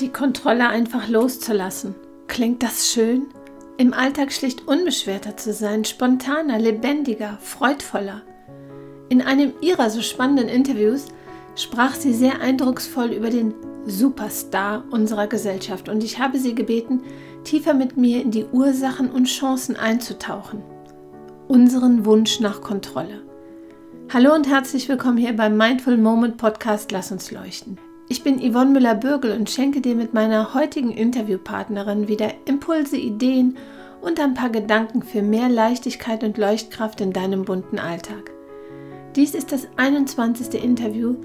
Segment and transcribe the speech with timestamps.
[0.00, 1.96] Die Kontrolle einfach loszulassen.
[2.28, 3.26] Klingt das schön?
[3.78, 8.22] Im Alltag schlicht unbeschwerter zu sein, spontaner, lebendiger, freudvoller.
[9.08, 11.06] In einem ihrer so spannenden Interviews
[11.56, 13.54] sprach sie sehr eindrucksvoll über den
[13.86, 17.02] Superstar unserer Gesellschaft und ich habe sie gebeten,
[17.42, 20.62] tiefer mit mir in die Ursachen und Chancen einzutauchen.
[21.48, 23.22] Unseren Wunsch nach Kontrolle.
[24.12, 27.78] Hallo und herzlich willkommen hier beim Mindful Moment Podcast Lass uns leuchten.
[28.10, 33.58] Ich bin Yvonne Müller-Bürgel und schenke dir mit meiner heutigen Interviewpartnerin wieder Impulse, Ideen
[34.00, 38.30] und ein paar Gedanken für mehr Leichtigkeit und Leuchtkraft in deinem bunten Alltag.
[39.14, 40.54] Dies ist das 21.
[40.54, 41.16] Interview,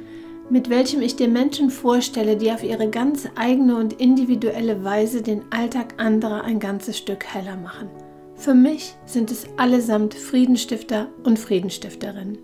[0.49, 5.43] mit welchem ich dir Menschen vorstelle, die auf ihre ganz eigene und individuelle Weise den
[5.51, 7.87] Alltag anderer ein ganzes Stück heller machen.
[8.35, 12.39] Für mich sind es allesamt Friedenstifter und Friedenstifterinnen.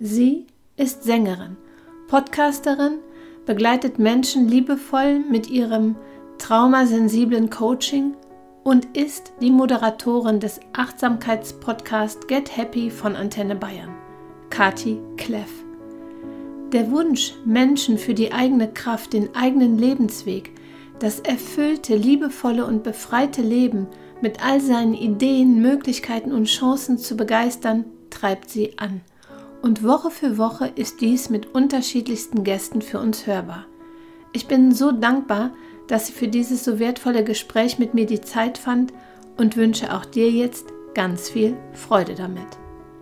[0.00, 0.46] Sie
[0.78, 1.58] ist Sängerin,
[2.06, 3.00] Podcasterin,
[3.48, 5.96] begleitet Menschen liebevoll mit ihrem
[6.36, 8.14] traumasensiblen Coaching
[8.62, 13.96] und ist die Moderatorin des Achtsamkeitspodcasts Get Happy von Antenne Bayern,
[14.50, 15.50] Kati Kleff.
[16.74, 20.52] Der Wunsch, Menschen für die eigene Kraft, den eigenen Lebensweg,
[20.98, 23.86] das erfüllte, liebevolle und befreite Leben
[24.20, 29.00] mit all seinen Ideen, Möglichkeiten und Chancen zu begeistern, treibt sie an
[29.62, 33.66] und Woche für Woche ist dies mit unterschiedlichsten Gästen für uns hörbar.
[34.32, 35.52] Ich bin so dankbar,
[35.88, 38.92] dass sie für dieses so wertvolle Gespräch mit mir die Zeit fand
[39.36, 42.46] und wünsche auch dir jetzt ganz viel Freude damit.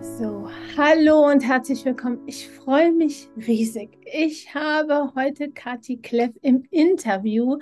[0.01, 2.21] So, hallo und herzlich willkommen.
[2.27, 3.99] Ich freue mich riesig.
[4.05, 7.59] Ich habe heute Kathi Kleff im Interview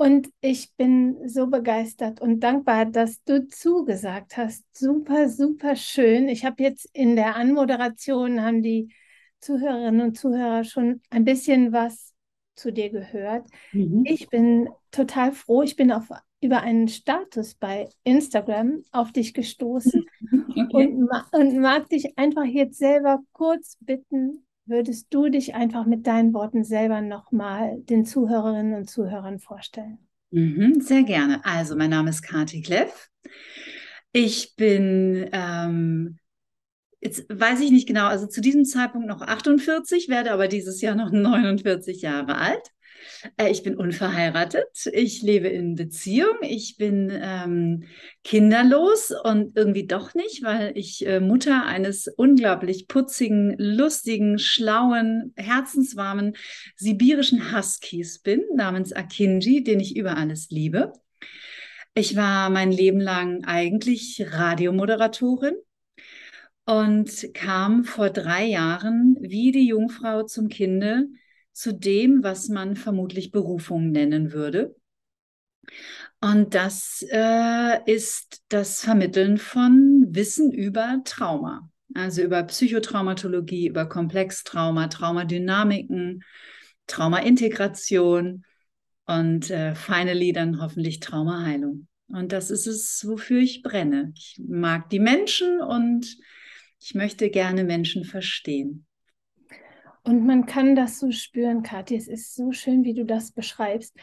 [0.00, 4.64] und ich bin so begeistert und dankbar, dass du zugesagt hast.
[4.74, 6.30] Super, super schön.
[6.30, 8.94] Ich habe jetzt in der Anmoderation, haben die
[9.40, 12.14] Zuhörerinnen und Zuhörer schon ein bisschen was
[12.54, 13.46] zu dir gehört.
[13.72, 14.04] Mhm.
[14.06, 15.60] Ich bin total froh.
[15.60, 16.08] Ich bin auf,
[16.40, 20.66] über einen Status bei Instagram auf dich gestoßen okay.
[20.72, 26.32] und, und mag dich einfach jetzt selber kurz bitten, würdest du dich einfach mit deinen
[26.32, 29.98] Worten selber nochmal den Zuhörerinnen und Zuhörern vorstellen?
[30.30, 31.44] Mhm, sehr gerne.
[31.44, 33.08] Also, mein Name ist Kati Kleff.
[34.12, 36.18] Ich bin, ähm,
[37.00, 40.94] jetzt weiß ich nicht genau, also zu diesem Zeitpunkt noch 48, werde aber dieses Jahr
[40.94, 42.62] noch 49 Jahre alt.
[43.36, 47.84] Äh, ich bin unverheiratet, ich lebe in Beziehung, ich bin ähm,
[48.24, 56.36] kinderlos und irgendwie doch nicht, weil ich äh, Mutter eines unglaublich putzigen, lustigen, schlauen, herzenswarmen
[56.76, 60.92] sibirischen Huskies bin, namens Akinji, den ich über alles liebe.
[61.94, 65.54] Ich war mein Leben lang eigentlich Radiomoderatorin
[66.64, 71.08] und kam vor drei Jahren wie die Jungfrau zum Kinde
[71.52, 74.76] zu dem, was man vermutlich Berufung nennen würde.
[76.20, 84.88] Und das äh, ist das Vermitteln von Wissen über Trauma, also über Psychotraumatologie, über Komplextrauma,
[84.88, 86.22] Traumadynamiken,
[86.86, 88.44] Traumaintegration
[89.06, 91.86] und äh, finally dann hoffentlich Traumaheilung.
[92.08, 94.12] Und das ist es, wofür ich brenne.
[94.16, 96.16] Ich mag die Menschen und
[96.80, 98.86] ich möchte gerne Menschen verstehen.
[100.02, 101.96] Und man kann das so spüren, Kathi.
[101.96, 103.96] Es ist so schön, wie du das beschreibst.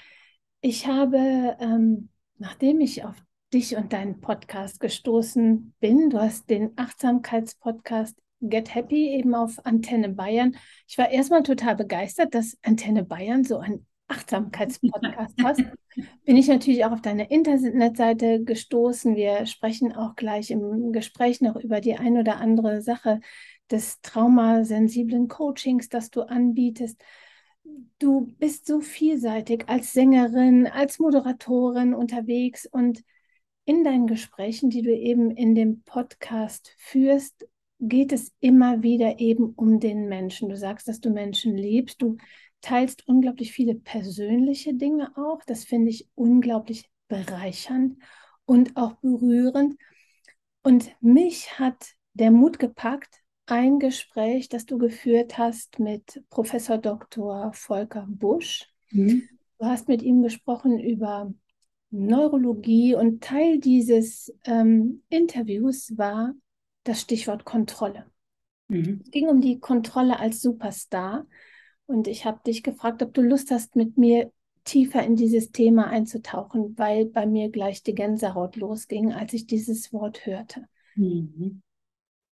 [0.62, 3.16] Ich habe, ähm, nachdem ich auf
[3.54, 10.10] dich und deinen Podcast gestoßen bin, du hast den Achtsamkeitspodcast Get Happy eben auf Antenne
[10.10, 10.56] Bayern.
[10.88, 15.64] Ich war erstmal total begeistert, dass Antenne Bayern so ein Achtsamkeitspodcast hast.
[16.26, 19.16] Bin ich natürlich auch auf deine Internetseite gestoßen.
[19.16, 23.20] Wir sprechen auch gleich im Gespräch noch über die ein oder andere Sache,
[23.72, 27.02] des traumasensiblen Coachings, das du anbietest.
[28.00, 33.04] Du bist so vielseitig als Sängerin, als Moderatorin unterwegs und
[33.66, 37.46] in deinen Gesprächen, die du eben in dem Podcast führst,
[37.80, 40.50] geht es immer wieder eben um den Menschen.
[40.50, 42.02] Du sagst, dass du Menschen liebst.
[42.02, 42.18] Du
[42.62, 45.42] teilst unglaublich viele persönliche Dinge auch.
[45.46, 47.98] Das finde ich unglaublich bereichernd
[48.46, 49.76] und auch berührend.
[50.64, 57.52] Und mich hat der Mut gepackt, ein Gespräch, das du geführt hast mit Professor Dr.
[57.54, 58.68] Volker Busch.
[58.92, 59.24] Mhm.
[59.58, 61.34] Du hast mit ihm gesprochen über
[61.90, 66.34] Neurologie und Teil dieses ähm, Interviews war
[66.84, 68.06] das Stichwort Kontrolle.
[68.68, 69.02] Mhm.
[69.06, 71.26] Es ging um die Kontrolle als Superstar
[71.86, 74.32] und ich habe dich gefragt, ob du Lust hast, mit mir
[74.66, 79.94] tiefer in dieses Thema einzutauchen, weil bei mir gleich die Gänsehaut losging, als ich dieses
[79.94, 80.68] Wort hörte.
[80.96, 81.62] Mhm.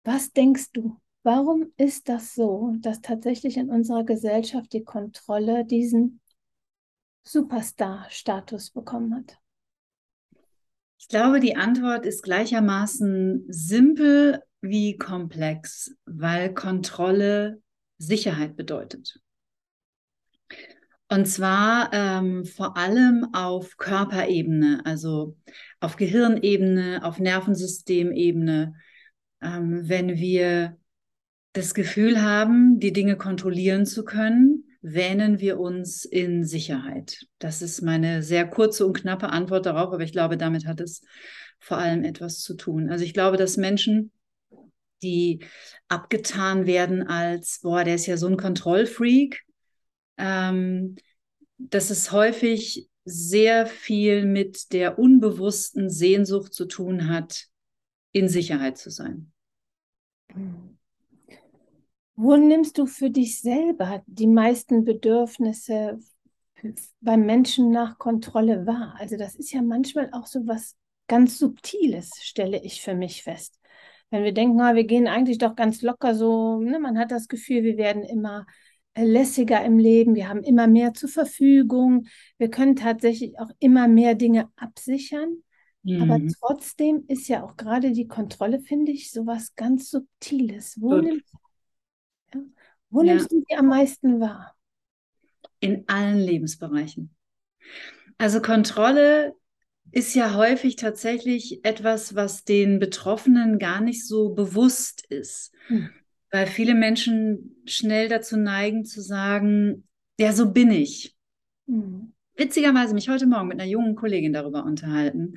[0.08, 0.98] Was denkst du?
[1.22, 6.22] Warum ist das so, dass tatsächlich in unserer Gesellschaft die Kontrolle diesen
[7.24, 9.36] Superstar-Status bekommen hat?
[10.98, 17.60] Ich glaube, die Antwort ist gleichermaßen simpel wie komplex, weil Kontrolle
[17.98, 19.20] Sicherheit bedeutet.
[21.10, 25.36] Und zwar ähm, vor allem auf Körperebene, also
[25.80, 28.72] auf Gehirnebene, auf Nervensystemebene.
[29.42, 30.76] Ähm, wenn wir
[31.52, 37.26] das Gefühl haben, die Dinge kontrollieren zu können, wähnen wir uns in Sicherheit.
[37.38, 41.02] Das ist meine sehr kurze und knappe Antwort darauf, aber ich glaube, damit hat es
[41.58, 42.90] vor allem etwas zu tun.
[42.90, 44.12] Also ich glaube, dass Menschen,
[45.02, 45.40] die
[45.88, 49.42] abgetan werden als, boah, der ist ja so ein Kontrollfreak,
[50.16, 50.96] ähm,
[51.56, 57.46] dass es häufig sehr viel mit der unbewussten Sehnsucht zu tun hat,
[58.12, 59.32] in Sicherheit zu sein.
[62.16, 65.98] Wo nimmst du für dich selber die meisten Bedürfnisse
[67.00, 68.96] beim Menschen nach Kontrolle wahr?
[68.98, 70.76] Also das ist ja manchmal auch so was
[71.06, 73.58] ganz Subtiles, stelle ich für mich fest.
[74.10, 77.28] Wenn wir denken, ah, wir gehen eigentlich doch ganz locker so, ne, man hat das
[77.28, 78.46] Gefühl, wir werden immer
[78.96, 82.06] lässiger im Leben, wir haben immer mehr zur Verfügung,
[82.38, 85.42] wir können tatsächlich auch immer mehr Dinge absichern.
[85.82, 86.02] Mhm.
[86.02, 90.80] Aber trotzdem ist ja auch gerade die Kontrolle, finde ich, so was ganz Subtiles.
[90.80, 91.32] Wo, nimmst,
[92.34, 92.40] ja,
[92.90, 93.14] wo ja.
[93.14, 94.54] nimmst du sie am meisten wahr?
[95.60, 97.14] In allen Lebensbereichen.
[98.18, 99.34] Also Kontrolle
[99.90, 105.52] ist ja häufig tatsächlich etwas, was den Betroffenen gar nicht so bewusst ist.
[105.68, 105.90] Mhm.
[106.30, 109.88] Weil viele Menschen schnell dazu neigen zu sagen,
[110.18, 111.16] ja, so bin ich.
[111.66, 112.12] Mhm.
[112.36, 115.34] Witzigerweise mich heute Morgen mit einer jungen Kollegin darüber unterhalten,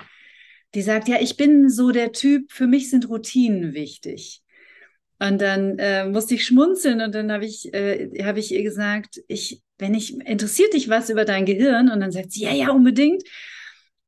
[0.73, 4.41] die sagt, ja, ich bin so der Typ, für mich sind Routinen wichtig.
[5.19, 9.21] Und dann äh, musste ich schmunzeln und dann habe ich, äh, hab ich ihr gesagt,
[9.27, 11.91] ich, wenn ich, interessiert dich was über dein Gehirn?
[11.91, 13.21] Und dann sagt sie, ja, ja, unbedingt.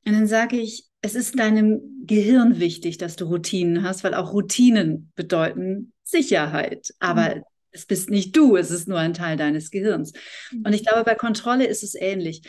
[0.04, 4.32] Und dann sage ich, es ist deinem Gehirn wichtig, dass du Routinen hast, weil auch
[4.32, 6.92] Routinen bedeuten Sicherheit.
[6.98, 7.42] Aber mhm.
[7.70, 10.14] es bist nicht du, es ist nur ein Teil deines Gehirns.
[10.52, 12.42] Und ich glaube, bei Kontrolle ist es ähnlich.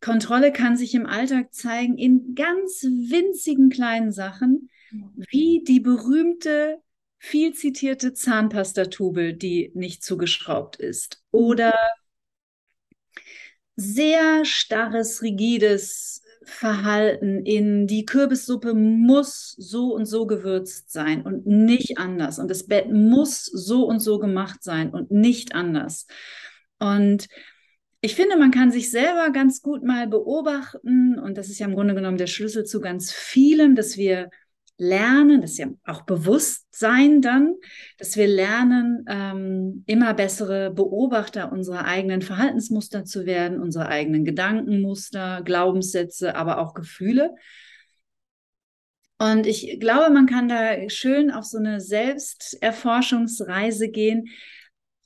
[0.00, 4.70] Kontrolle kann sich im Alltag zeigen in ganz winzigen kleinen Sachen,
[5.30, 6.78] wie die berühmte,
[7.18, 11.22] viel zitierte Zahnpastatube, die nicht zugeschraubt ist.
[11.32, 11.74] Oder
[13.76, 21.98] sehr starres, rigides Verhalten in die Kürbissuppe muss so und so gewürzt sein und nicht
[21.98, 22.38] anders.
[22.38, 26.06] Und das Bett muss so und so gemacht sein und nicht anders.
[26.78, 27.28] Und
[28.00, 31.74] ich finde, man kann sich selber ganz gut mal beobachten und das ist ja im
[31.74, 34.30] Grunde genommen der Schlüssel zu ganz vielem, dass wir
[34.78, 37.56] lernen, das ist ja auch Bewusstsein dann,
[37.98, 45.42] dass wir lernen, ähm, immer bessere Beobachter unserer eigenen Verhaltensmuster zu werden, unserer eigenen Gedankenmuster,
[45.44, 47.34] Glaubenssätze, aber auch Gefühle.
[49.18, 54.28] Und ich glaube, man kann da schön auf so eine Selbsterforschungsreise gehen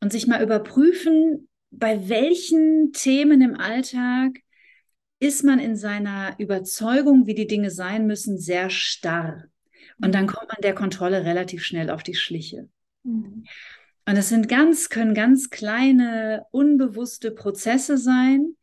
[0.00, 4.38] und sich mal überprüfen, bei welchen Themen im Alltag
[5.18, 9.44] ist man in seiner Überzeugung, wie die Dinge sein müssen, sehr starr.
[10.00, 12.68] Und dann kommt man der Kontrolle relativ schnell auf die Schliche.
[13.04, 13.44] Mhm.
[14.04, 18.56] Und es sind ganz, können ganz kleine, unbewusste Prozesse sein.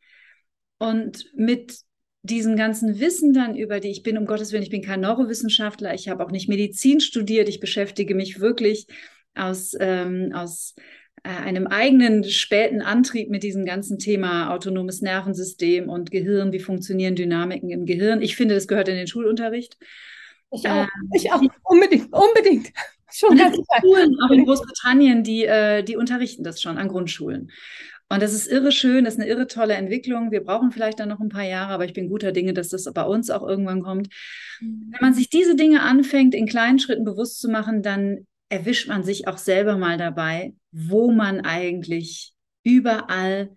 [0.78, 1.78] Und mit
[2.22, 5.94] diesem ganzen Wissen dann über die, ich bin um Gottes Willen, ich bin kein Neurowissenschaftler,
[5.94, 8.86] ich habe auch nicht Medizin studiert, ich beschäftige mich wirklich
[9.34, 10.74] aus, ähm, aus
[11.22, 17.70] einem eigenen späten Antrieb mit diesem ganzen Thema autonomes Nervensystem und Gehirn, wie funktionieren Dynamiken
[17.70, 18.22] im Gehirn.
[18.22, 19.76] Ich finde, das gehört in den Schulunterricht.
[20.52, 22.72] Ich auch, ähm, ich auch, unbedingt, unbedingt.
[23.12, 27.50] Schon ganz Schulen, auch in Großbritannien, die, äh, die unterrichten das schon an Grundschulen.
[28.08, 30.30] Und das ist irre schön, das ist eine irre tolle Entwicklung.
[30.30, 32.84] Wir brauchen vielleicht dann noch ein paar Jahre, aber ich bin guter Dinge, dass das
[32.92, 34.10] bei uns auch irgendwann kommt.
[34.60, 34.92] Mhm.
[34.92, 39.04] Wenn man sich diese Dinge anfängt, in kleinen Schritten bewusst zu machen, dann erwischt man
[39.04, 43.56] sich auch selber mal dabei, wo man eigentlich überall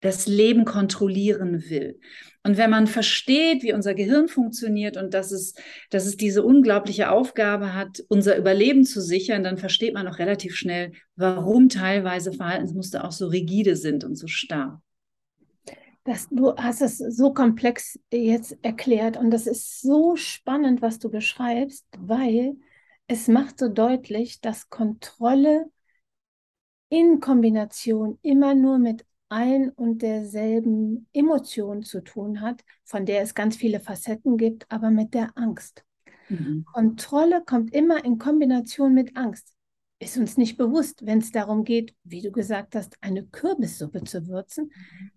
[0.00, 1.98] das Leben kontrollieren will.
[2.44, 5.54] Und wenn man versteht, wie unser Gehirn funktioniert und dass es,
[5.90, 10.54] dass es diese unglaubliche Aufgabe hat, unser Überleben zu sichern, dann versteht man auch relativ
[10.54, 14.80] schnell, warum teilweise Verhaltensmuster auch so rigide sind und so starr.
[16.04, 21.10] Das, du hast es so komplex jetzt erklärt und das ist so spannend, was du
[21.10, 22.54] beschreibst, weil
[23.08, 25.70] es macht so deutlich, dass Kontrolle
[26.90, 33.34] in Kombination immer nur mit ein und derselben Emotion zu tun hat, von der es
[33.34, 35.84] ganz viele Facetten gibt, aber mit der Angst.
[36.28, 36.64] Mhm.
[36.72, 39.54] Kontrolle kommt immer in Kombination mit Angst.
[40.00, 44.28] ist uns nicht bewusst, wenn es darum geht, wie du gesagt hast, eine Kürbissuppe zu
[44.28, 44.70] würzen.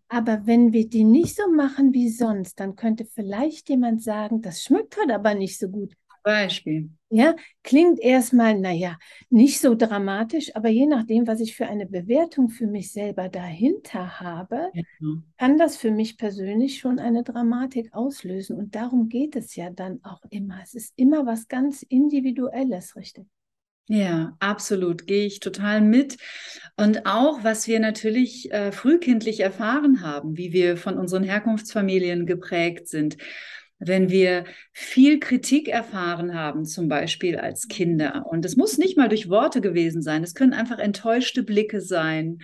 [0.07, 4.63] Aber wenn wir die nicht so machen wie sonst, dann könnte vielleicht jemand sagen, das
[4.63, 5.93] schmeckt heute aber nicht so gut.
[6.23, 6.89] Beispiel.
[7.09, 8.97] Ja, klingt erstmal, naja,
[9.29, 14.21] nicht so dramatisch, aber je nachdem, was ich für eine Bewertung für mich selber dahinter
[14.21, 14.83] habe, ja.
[15.37, 18.57] kann das für mich persönlich schon eine Dramatik auslösen.
[18.57, 20.59] Und darum geht es ja dann auch immer.
[20.63, 23.25] Es ist immer was ganz Individuelles, richtig?
[23.87, 26.15] Ja, absolut, gehe ich total mit.
[26.77, 32.87] Und auch, was wir natürlich äh, frühkindlich erfahren haben, wie wir von unseren Herkunftsfamilien geprägt
[32.87, 33.17] sind.
[33.83, 39.09] Wenn wir viel Kritik erfahren haben, zum Beispiel als Kinder, und es muss nicht mal
[39.09, 42.39] durch Worte gewesen sein, es können einfach enttäuschte Blicke sein,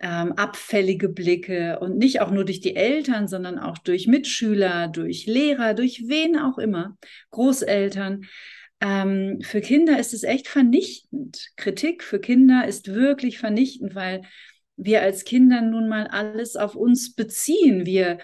[0.00, 1.80] ähm, abfällige Blicke.
[1.80, 6.38] Und nicht auch nur durch die Eltern, sondern auch durch Mitschüler, durch Lehrer, durch wen
[6.38, 6.96] auch immer,
[7.30, 8.24] Großeltern.
[8.80, 11.50] Ähm, für Kinder ist es echt vernichtend.
[11.56, 14.22] Kritik für Kinder ist wirklich vernichtend, weil
[14.76, 17.84] wir als Kinder nun mal alles auf uns beziehen.
[17.84, 18.18] Wir,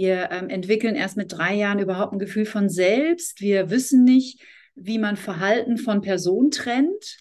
[0.00, 3.40] wir ähm, entwickeln erst mit drei Jahren überhaupt ein Gefühl von selbst.
[3.42, 4.40] Wir wissen nicht,
[4.74, 7.18] wie man Verhalten von Person trennt.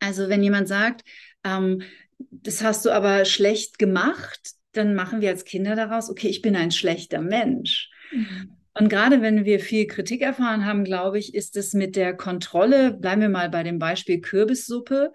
[0.00, 1.02] Also wenn jemand sagt,
[1.44, 1.82] ähm,
[2.30, 6.56] das hast du aber schlecht gemacht, dann machen wir als Kinder daraus, okay, ich bin
[6.56, 7.90] ein schlechter Mensch.
[8.10, 8.56] Mhm.
[8.72, 12.94] Und gerade wenn wir viel Kritik erfahren haben, glaube ich, ist es mit der Kontrolle,
[12.94, 15.12] bleiben wir mal bei dem Beispiel Kürbissuppe,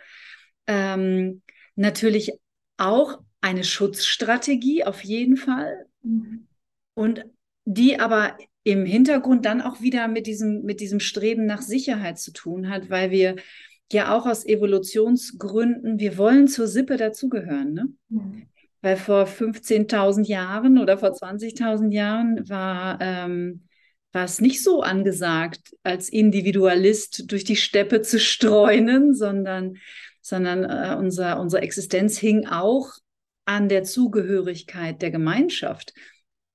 [0.67, 1.41] ähm,
[1.75, 2.31] natürlich
[2.77, 5.88] auch eine Schutzstrategie auf jeden Fall.
[6.03, 6.49] Mhm.
[7.00, 7.24] Und
[7.63, 12.34] die aber im Hintergrund dann auch wieder mit diesem, mit diesem Streben nach Sicherheit zu
[12.34, 13.38] tun hat, weil wir
[13.89, 17.74] ja auch aus Evolutionsgründen, wir wollen zur Sippe dazugehören.
[17.74, 17.86] Ne?
[18.10, 18.48] Mhm.
[18.82, 23.63] Weil vor 15.000 Jahren oder vor 20.000 Jahren war, ähm,
[24.12, 29.77] war es nicht so angesagt, als Individualist durch die Steppe zu streunen, sondern,
[30.22, 32.91] sondern äh, unser, unsere Existenz hing auch
[33.46, 35.94] an der Zugehörigkeit der Gemeinschaft.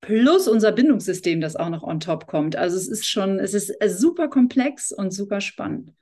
[0.06, 2.56] Plus unser Bindungssystem, das auch noch on top kommt.
[2.56, 5.92] Also es ist schon, es ist äh, super komplex und super spannend.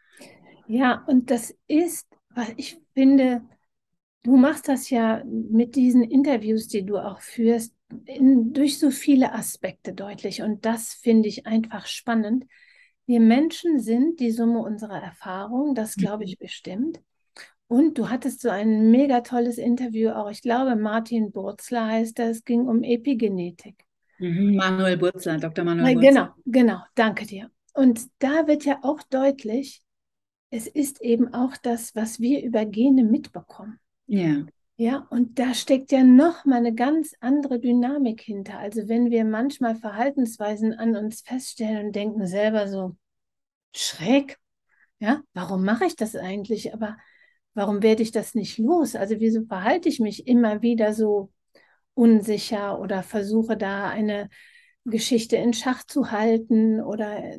[0.67, 3.43] Ja, und das ist, was ich finde,
[4.25, 7.75] Du machst das ja mit diesen Interviews, die du auch führst,
[8.07, 10.43] in, durch so viele Aspekte deutlich.
[10.43, 12.45] Und das finde ich einfach spannend.
[13.05, 16.45] Wir Menschen sind die Summe unserer Erfahrungen, das glaube ich mhm.
[16.45, 17.01] bestimmt.
[17.67, 20.31] Und du hattest so ein mega tolles Interview auch.
[20.31, 22.39] Ich glaube, Martin Burzler heißt das.
[22.39, 23.83] Es ging um Epigenetik.
[24.23, 25.65] Mhm, Manuel Burzler, Dr.
[25.65, 26.35] Manuel Burzler.
[26.47, 26.83] Genau, genau.
[26.95, 27.51] Danke dir.
[27.75, 29.83] Und da wird ja auch deutlich,
[30.51, 33.81] es ist eben auch das, was wir über Gene mitbekommen.
[34.07, 34.47] Ja.
[34.77, 38.59] Ja, und da steckt ja noch mal eine ganz andere Dynamik hinter.
[38.59, 42.97] Also wenn wir manchmal Verhaltensweisen an uns feststellen und denken selber so
[43.75, 44.39] schräg,
[45.01, 46.75] ja, warum mache ich das eigentlich?
[46.75, 46.97] Aber
[47.55, 48.95] warum werde ich das nicht los?
[48.95, 51.33] Also wieso verhalte ich mich immer wieder so
[51.95, 54.29] unsicher oder versuche da eine
[54.85, 57.37] Geschichte in Schach zu halten oder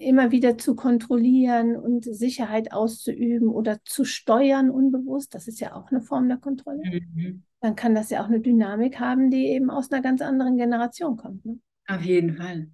[0.00, 5.90] immer wieder zu kontrollieren und Sicherheit auszuüben oder zu steuern unbewusst, das ist ja auch
[5.90, 7.44] eine Form der Kontrolle, mhm.
[7.60, 11.16] dann kann das ja auch eine Dynamik haben, die eben aus einer ganz anderen Generation
[11.16, 11.44] kommt.
[11.44, 11.60] Ne?
[11.86, 12.70] Auf jeden Fall.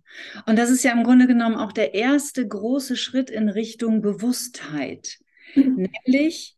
[0.47, 5.19] Und das ist ja im Grunde genommen auch der erste große Schritt in Richtung Bewusstheit,
[5.55, 5.89] mhm.
[6.07, 6.57] nämlich,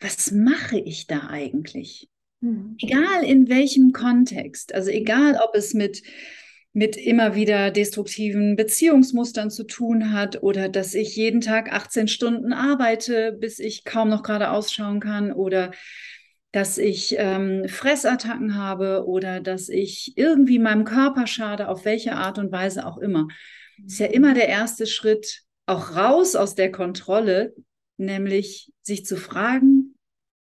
[0.00, 2.08] was mache ich da eigentlich?
[2.40, 2.76] Mhm.
[2.80, 6.02] Egal in welchem Kontext, also egal ob es mit
[6.72, 12.52] mit immer wieder destruktiven Beziehungsmustern zu tun hat oder dass ich jeden Tag 18 Stunden
[12.52, 15.72] arbeite, bis ich kaum noch gerade ausschauen kann oder
[16.52, 22.38] dass ich ähm, Fressattacken habe oder dass ich irgendwie meinem Körper schade, auf welche Art
[22.38, 23.28] und Weise auch immer.
[23.84, 27.54] Ist ja immer der erste Schritt, auch raus aus der Kontrolle,
[27.96, 29.79] nämlich sich zu fragen,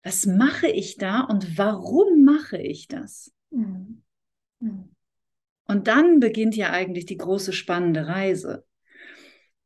[0.05, 3.33] was mache ich da und warum mache ich das?
[3.51, 4.03] Mhm.
[4.61, 4.91] Mhm.
[5.67, 8.65] Und dann beginnt ja eigentlich die große spannende Reise.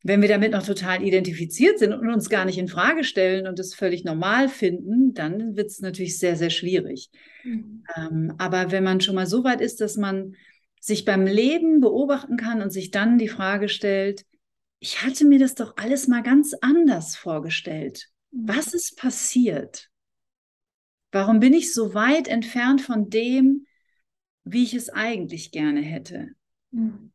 [0.05, 3.59] Wenn wir damit noch total identifiziert sind und uns gar nicht in Frage stellen und
[3.59, 7.11] es völlig normal finden, dann wird es natürlich sehr, sehr schwierig.
[7.43, 7.83] Mhm.
[7.97, 10.37] Ähm, aber wenn man schon mal so weit ist, dass man
[10.81, 14.25] sich beim Leben beobachten kann und sich dann die Frage stellt,
[14.79, 18.09] ich hatte mir das doch alles mal ganz anders vorgestellt.
[18.31, 18.49] Mhm.
[18.49, 19.88] Was ist passiert?
[21.13, 23.67] Warum bin ich so weit entfernt von dem,
[24.53, 26.31] wie ich es eigentlich gerne hätte.
[26.71, 27.13] Mhm.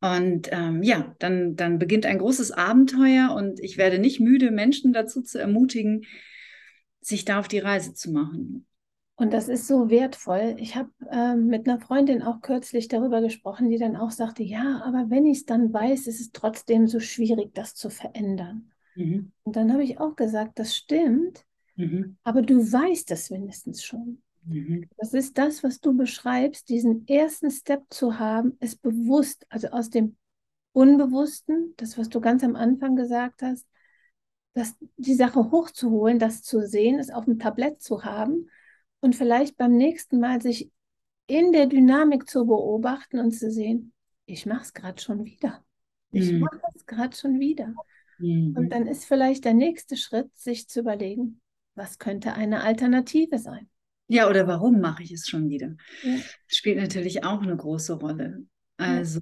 [0.00, 4.92] Und ähm, ja, dann, dann beginnt ein großes Abenteuer und ich werde nicht müde, Menschen
[4.92, 6.06] dazu zu ermutigen,
[7.00, 8.66] sich da auf die Reise zu machen.
[9.16, 10.56] Und das ist so wertvoll.
[10.58, 14.82] Ich habe äh, mit einer Freundin auch kürzlich darüber gesprochen, die dann auch sagte, ja,
[14.82, 18.70] aber wenn ich es dann weiß, ist es trotzdem so schwierig, das zu verändern.
[18.94, 19.32] Mhm.
[19.42, 21.44] Und dann habe ich auch gesagt, das stimmt,
[21.80, 22.16] mhm.
[22.22, 24.22] aber du weißt das mindestens schon.
[24.44, 24.88] Mhm.
[24.96, 29.90] Das ist das, was du beschreibst, diesen ersten Step zu haben, es bewusst, also aus
[29.90, 30.16] dem
[30.72, 33.66] Unbewussten, das, was du ganz am Anfang gesagt hast,
[34.54, 38.48] das, die Sache hochzuholen, das zu sehen, es auf dem Tablett zu haben
[39.00, 40.70] und vielleicht beim nächsten Mal sich
[41.26, 43.92] in der Dynamik zu beobachten und zu sehen,
[44.26, 45.64] ich mache es gerade schon wieder.
[46.12, 46.40] Ich mhm.
[46.40, 47.72] mache es gerade schon wieder.
[48.18, 48.56] Mhm.
[48.56, 51.39] Und dann ist vielleicht der nächste Schritt, sich zu überlegen,
[51.74, 53.68] was könnte eine Alternative sein.
[54.08, 55.76] Ja, oder warum mache ich es schon wieder?
[56.02, 56.16] Ja.
[56.48, 58.44] Spielt natürlich auch eine große Rolle.
[58.76, 59.20] Also,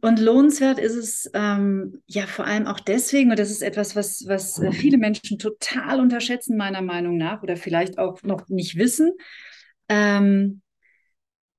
[0.00, 4.26] und lohnenswert ist es ähm, ja vor allem auch deswegen, und das ist etwas, was,
[4.26, 9.12] was äh, viele Menschen total unterschätzen, meiner Meinung nach, oder vielleicht auch noch nicht wissen.
[9.90, 10.62] Ähm,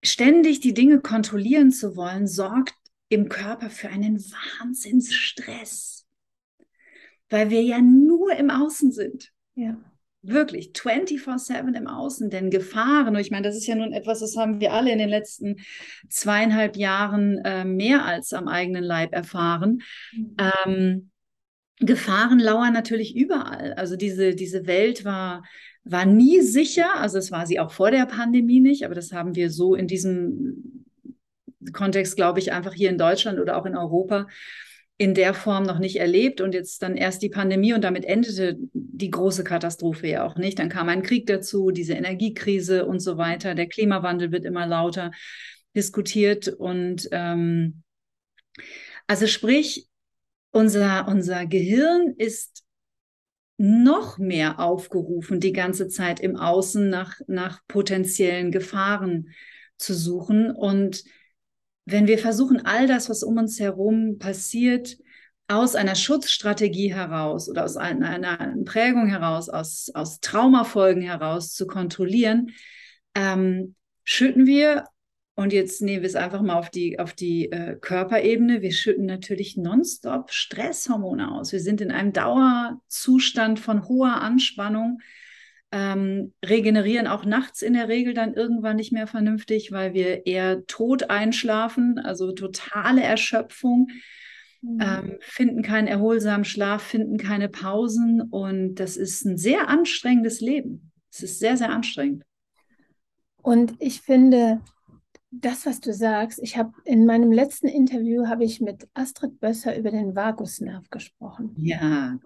[0.04, 2.74] ständig die Dinge kontrollieren zu wollen, sorgt
[3.10, 6.08] im Körper für einen Wahnsinnsstress,
[7.30, 9.32] weil wir ja nur im Außen sind.
[9.54, 9.78] Ja
[10.24, 14.38] wirklich 24-7 im Außen, denn Gefahren, und ich meine, das ist ja nun etwas, das
[14.38, 15.58] haben wir alle in den letzten
[16.10, 19.82] zweieinhalb Jahren äh, mehr als am eigenen Leib erfahren.
[20.14, 20.38] Mhm.
[20.66, 21.10] Ähm,
[21.80, 23.74] Gefahren lauern natürlich überall.
[23.74, 25.44] Also diese, diese Welt war,
[25.84, 29.36] war nie sicher, also es war sie auch vor der Pandemie nicht, aber das haben
[29.36, 30.86] wir so in diesem
[31.74, 34.28] Kontext, glaube ich, einfach hier in Deutschland oder auch in Europa
[34.98, 38.58] in der Form noch nicht erlebt und jetzt dann erst die Pandemie und damit endete
[38.74, 40.60] die große Katastrophe ja auch nicht.
[40.60, 43.56] Dann kam ein Krieg dazu, diese Energiekrise und so weiter.
[43.56, 45.12] Der Klimawandel wird immer lauter
[45.76, 47.84] diskutiert und ähm,
[49.08, 49.88] also sprich,
[50.52, 52.64] unser, unser Gehirn ist
[53.58, 59.30] noch mehr aufgerufen, die ganze Zeit im Außen nach, nach potenziellen Gefahren
[59.78, 61.04] zu suchen und
[61.86, 64.98] wenn wir versuchen, all das, was um uns herum passiert,
[65.48, 72.52] aus einer Schutzstrategie heraus oder aus einer, Prägung heraus, aus, aus Traumafolgen heraus zu kontrollieren,
[73.16, 74.86] ähm, schütten wir,
[75.36, 79.06] und jetzt nehmen wir es einfach mal auf die, auf die äh, Körperebene, wir schütten
[79.06, 81.52] natürlich nonstop Stresshormone aus.
[81.52, 85.00] Wir sind in einem Dauerzustand von hoher Anspannung
[85.74, 90.68] ähm, regenerieren auch nachts in der Regel dann irgendwann nicht mehr vernünftig, weil wir eher
[90.68, 93.90] tot einschlafen, also totale Erschöpfung,
[94.62, 94.80] mhm.
[94.80, 100.92] ähm, finden keinen erholsamen Schlaf, finden keine Pausen und das ist ein sehr anstrengendes Leben.
[101.12, 102.24] Es ist sehr, sehr anstrengend.
[103.42, 104.62] Und ich finde,
[105.32, 109.76] das, was du sagst, ich habe in meinem letzten Interview habe ich mit Astrid Bösser
[109.76, 111.56] über den Vagusnerv gesprochen.
[111.58, 112.20] Ja.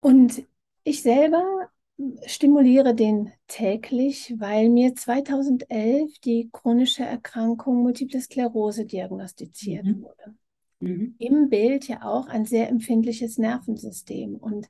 [0.00, 0.44] Und
[0.84, 1.68] ich selber
[2.26, 10.02] stimuliere den täglich, weil mir 2011 die chronische Erkrankung Multiple Sklerose diagnostiziert mhm.
[10.02, 10.34] wurde.
[10.80, 11.14] Mhm.
[11.18, 14.36] Im Bild ja auch ein sehr empfindliches Nervensystem.
[14.36, 14.68] Und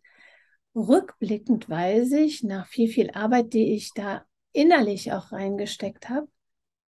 [0.74, 6.28] rückblickend weiß ich, nach viel, viel Arbeit, die ich da innerlich auch reingesteckt habe,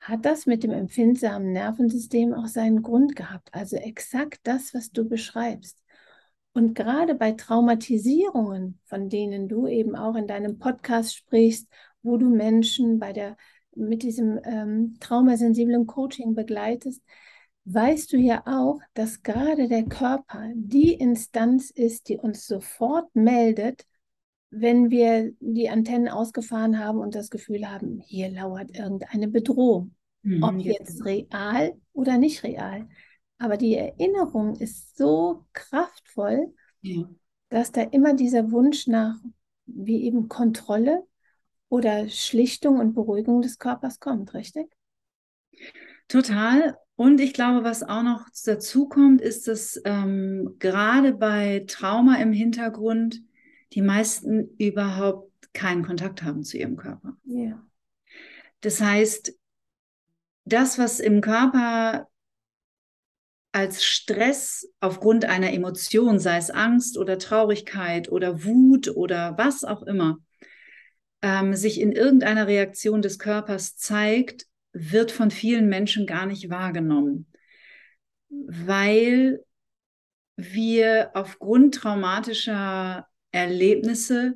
[0.01, 3.49] hat das mit dem empfindsamen Nervensystem auch seinen Grund gehabt.
[3.53, 5.83] Also exakt das, was du beschreibst.
[6.57, 11.69] Und gerade bei Traumatisierungen, von denen du eben auch in deinem Podcast sprichst,
[12.03, 13.37] wo du Menschen bei der,
[13.75, 17.03] mit diesem ähm, traumasensiblen Coaching begleitest,
[17.67, 23.85] weißt du ja auch, dass gerade der Körper die Instanz ist, die uns sofort meldet,
[24.49, 29.95] wenn wir die Antennen ausgefahren haben und das Gefühl haben, hier lauert irgendeine Bedrohung.
[30.23, 32.89] Mhm, Ob jetzt real oder nicht real.
[33.39, 37.09] Aber die Erinnerung ist so kraftvoll, ja.
[37.51, 39.17] dass da immer dieser Wunsch nach,
[39.67, 41.05] wie eben Kontrolle
[41.69, 44.73] oder Schlichtung und Beruhigung des Körpers kommt, richtig?
[46.09, 46.79] Total.
[46.95, 52.33] Und ich glaube, was auch noch dazu kommt, ist, dass ähm, gerade bei Trauma im
[52.33, 53.23] Hintergrund
[53.73, 57.17] die meisten überhaupt keinen Kontakt haben zu ihrem Körper.
[57.25, 57.63] Ja.
[58.61, 59.37] Das heißt,
[60.45, 62.09] das, was im Körper
[63.57, 69.83] als Stress aufgrund einer Emotion, sei es Angst oder Traurigkeit oder Wut oder was auch
[69.85, 70.19] immer,
[71.23, 77.33] ähm, sich in irgendeiner Reaktion des Körpers zeigt, wird von vielen Menschen gar nicht wahrgenommen,
[78.29, 79.43] weil
[80.37, 84.35] wir aufgrund traumatischer Erlebnisse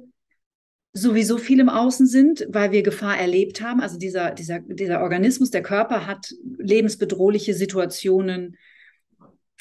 [0.95, 3.83] sowieso viel im Außen sind, weil wir Gefahr erlebt haben.
[3.83, 8.57] Also dieser, dieser, dieser Organismus, der Körper hat lebensbedrohliche Situationen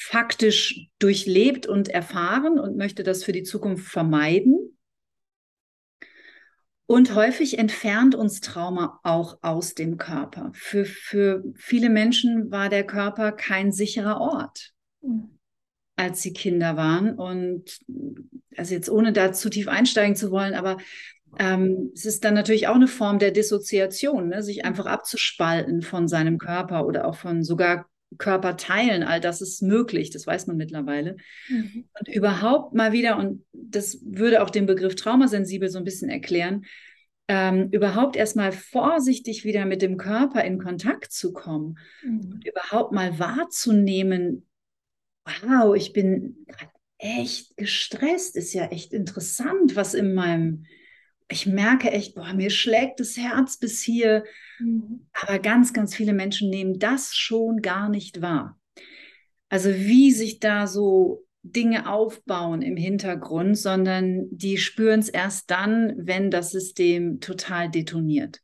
[0.00, 4.78] faktisch durchlebt und erfahren und möchte das für die Zukunft vermeiden.
[6.86, 10.50] Und häufig entfernt uns Trauma auch aus dem Körper.
[10.54, 14.72] Für, für viele Menschen war der Körper kein sicherer Ort.
[15.96, 17.14] als sie Kinder waren.
[17.14, 17.78] Und
[18.56, 20.78] also jetzt ohne da zu tief einsteigen zu wollen, aber
[21.38, 24.42] ähm, es ist dann natürlich auch eine Form der Dissoziation, ne?
[24.42, 29.02] sich einfach abzuspalten von seinem Körper oder auch von sogar Körperteilen.
[29.02, 31.16] All das ist möglich, das weiß man mittlerweile.
[31.48, 31.84] Mhm.
[31.98, 36.64] Und überhaupt mal wieder, und das würde auch den Begriff traumasensibel so ein bisschen erklären,
[37.28, 42.32] ähm, überhaupt erstmal vorsichtig wieder mit dem Körper in Kontakt zu kommen mhm.
[42.32, 44.48] und überhaupt mal wahrzunehmen,
[45.42, 46.44] wow, ich bin
[46.98, 50.66] echt gestresst, ist ja echt interessant, was in meinem,
[51.30, 54.24] ich merke echt, boah, mir schlägt das Herz bis hier.
[54.58, 55.06] Mhm.
[55.12, 58.58] Aber ganz, ganz viele Menschen nehmen das schon gar nicht wahr.
[59.48, 65.94] Also wie sich da so Dinge aufbauen im Hintergrund, sondern die spüren es erst dann,
[65.96, 68.40] wenn das System total detoniert.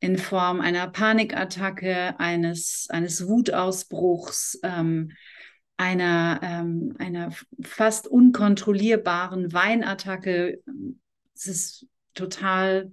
[0.00, 5.12] In Form einer Panikattacke, eines, eines Wutausbruchs, ähm,
[5.76, 7.32] einer, ähm, einer
[7.62, 10.62] fast unkontrollierbaren Weinattacke.
[11.34, 12.92] Es ist total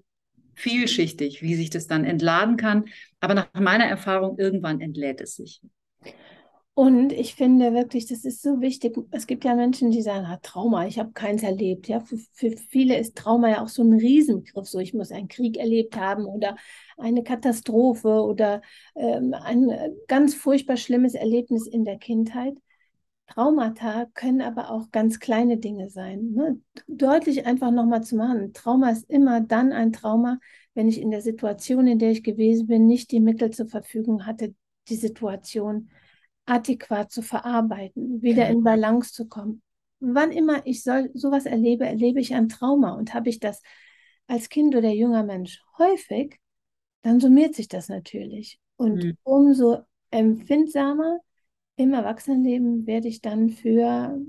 [0.55, 2.85] vielschichtig, wie sich das dann entladen kann.
[3.19, 5.61] Aber nach meiner Erfahrung, irgendwann entlädt es sich.
[6.79, 8.97] Und ich finde wirklich, das ist so wichtig.
[9.11, 11.89] Es gibt ja Menschen, die sagen, ah, Trauma, ich habe keins erlebt.
[11.89, 14.65] Ja, für, für viele ist Trauma ja auch so ein Riesengriff.
[14.65, 16.55] So, ich muss einen Krieg erlebt haben oder
[16.97, 18.61] eine Katastrophe oder
[18.95, 19.69] ähm, ein
[20.07, 22.53] ganz furchtbar schlimmes Erlebnis in der Kindheit.
[23.29, 26.31] Traumata können aber auch ganz kleine Dinge sein.
[26.31, 26.59] Ne?
[26.87, 28.53] Deutlich einfach nochmal zu machen.
[28.53, 30.39] Trauma ist immer dann ein Trauma,
[30.73, 34.25] wenn ich in der Situation, in der ich gewesen bin, nicht die Mittel zur Verfügung
[34.25, 34.55] hatte,
[34.87, 35.89] die Situation
[36.45, 39.61] adäquat zu verarbeiten, wieder in Balance zu kommen.
[39.99, 43.61] Wann immer ich soll, sowas erlebe, erlebe ich ein Trauma und habe ich das
[44.25, 46.39] als Kind oder junger Mensch häufig,
[47.03, 48.59] dann summiert sich das natürlich.
[48.77, 49.17] Und mhm.
[49.23, 51.19] umso empfindsamer
[51.79, 54.19] im Erwachsenenleben werde ich dann für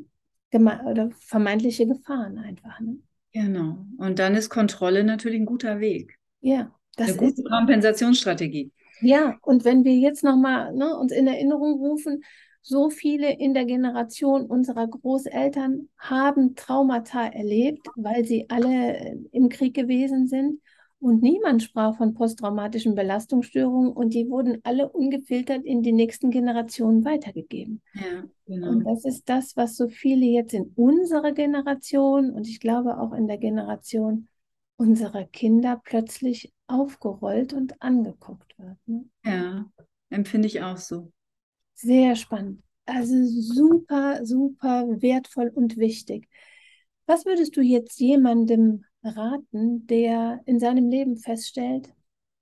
[0.52, 2.80] oder vermeintliche Gefahren einfach.
[2.80, 2.98] Ne?
[3.32, 3.86] Genau.
[3.98, 6.16] Und dann ist Kontrolle natürlich ein guter Weg.
[6.40, 8.72] Ja, das Eine gute ist Kompensationsstrategie.
[9.00, 12.22] Ja, und wenn wir jetzt nochmal ne, uns in Erinnerung rufen,
[12.62, 19.74] so viele in der Generation unserer Großeltern haben Traumata erlebt, weil sie alle im Krieg
[19.74, 20.60] gewesen sind.
[21.00, 27.06] Und niemand sprach von posttraumatischen Belastungsstörungen und die wurden alle ungefiltert in die nächsten Generationen
[27.06, 27.80] weitergegeben.
[27.94, 28.68] Ja, genau.
[28.68, 33.14] Und das ist das, was so viele jetzt in unserer Generation und ich glaube auch
[33.14, 34.28] in der Generation
[34.76, 38.76] unserer Kinder plötzlich aufgerollt und angeguckt wird.
[38.84, 39.04] Ne?
[39.24, 39.70] Ja,
[40.10, 41.12] empfinde ich auch so.
[41.74, 42.62] Sehr spannend.
[42.84, 46.28] Also super, super wertvoll und wichtig.
[47.06, 51.92] Was würdest du jetzt jemandem raten, der in seinem Leben feststellt,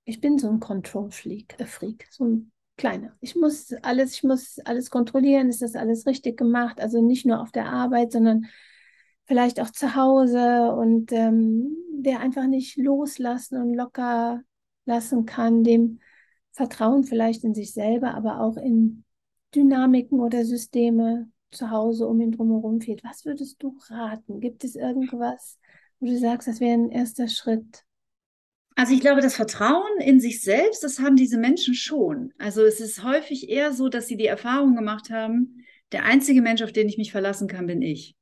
[0.05, 3.15] ich bin so ein Control-Freak, äh Freak, so ein kleiner.
[3.21, 6.79] Ich muss alles, ich muss alles kontrollieren, ist das alles richtig gemacht?
[6.81, 8.47] Also nicht nur auf der Arbeit, sondern
[9.25, 14.41] vielleicht auch zu Hause und ähm, der einfach nicht loslassen und locker
[14.85, 15.99] lassen kann, dem
[16.51, 19.03] Vertrauen vielleicht in sich selber, aber auch in
[19.53, 23.03] Dynamiken oder Systeme zu Hause um ihn drumherum fehlt.
[23.03, 24.39] Was würdest du raten?
[24.39, 25.59] Gibt es irgendwas,
[25.99, 27.83] wo du sagst, das wäre ein erster Schritt?
[28.75, 32.33] Also ich glaube, das Vertrauen in sich selbst, das haben diese Menschen schon.
[32.37, 36.61] Also es ist häufig eher so, dass sie die Erfahrung gemacht haben, der einzige Mensch,
[36.61, 38.15] auf den ich mich verlassen kann, bin ich.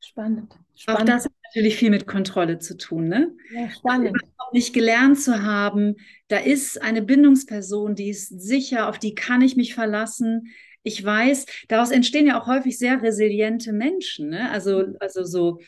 [0.00, 0.54] Spannend.
[0.74, 1.00] spannend.
[1.00, 3.08] Auch das hat natürlich viel mit Kontrolle zu tun.
[3.08, 3.34] Ne?
[3.54, 4.16] Ja, spannend.
[4.52, 5.94] Nicht gelernt zu haben,
[6.28, 10.48] da ist eine Bindungsperson, die ist sicher, auf die kann ich mich verlassen.
[10.82, 14.28] Ich weiß, daraus entstehen ja auch häufig sehr resiliente Menschen.
[14.28, 14.50] Ne?
[14.50, 15.60] Also, also so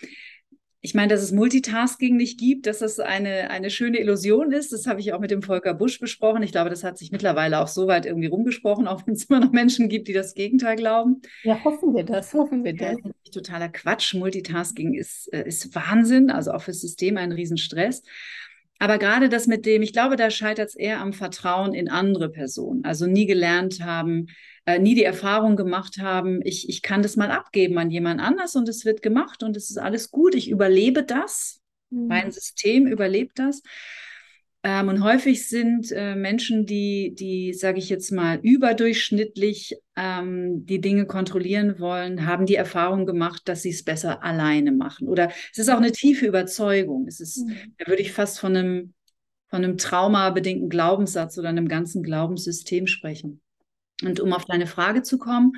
[0.80, 4.86] ich meine, dass es Multitasking nicht gibt, dass das eine, eine schöne Illusion ist, das
[4.86, 6.42] habe ich auch mit dem Volker Busch besprochen.
[6.42, 9.40] Ich glaube, das hat sich mittlerweile auch so weit irgendwie rumgesprochen, auch wenn es immer
[9.40, 11.22] noch Menschen gibt, die das Gegenteil glauben.
[11.42, 12.96] Ja, hoffen wir das, hoffen wir das.
[13.02, 14.14] das ist totaler Quatsch.
[14.14, 18.02] Multitasking ist, äh, ist Wahnsinn, also auch fürs System ein Riesenstress.
[18.78, 22.28] Aber gerade das mit dem, ich glaube, da scheitert es eher am Vertrauen in andere
[22.28, 22.84] Personen.
[22.84, 24.26] Also nie gelernt haben,
[24.66, 28.56] äh, nie die Erfahrung gemacht haben, ich, ich kann das mal abgeben an jemand anders
[28.56, 32.08] und es wird gemacht und es ist alles gut, ich überlebe das, mhm.
[32.08, 33.62] mein System überlebt das.
[34.64, 40.80] Ähm, und häufig sind äh, Menschen, die, die, sage ich jetzt mal, überdurchschnittlich ähm, die
[40.80, 45.06] Dinge kontrollieren wollen, haben die Erfahrung gemacht, dass sie es besser alleine machen.
[45.06, 47.06] Oder es ist auch eine tiefe Überzeugung.
[47.06, 47.74] Es ist, mhm.
[47.78, 48.94] da würde ich fast von einem,
[49.48, 53.40] von einem traumabedingten Glaubenssatz oder einem ganzen Glaubenssystem sprechen.
[54.02, 55.52] Und um auf deine Frage zu kommen,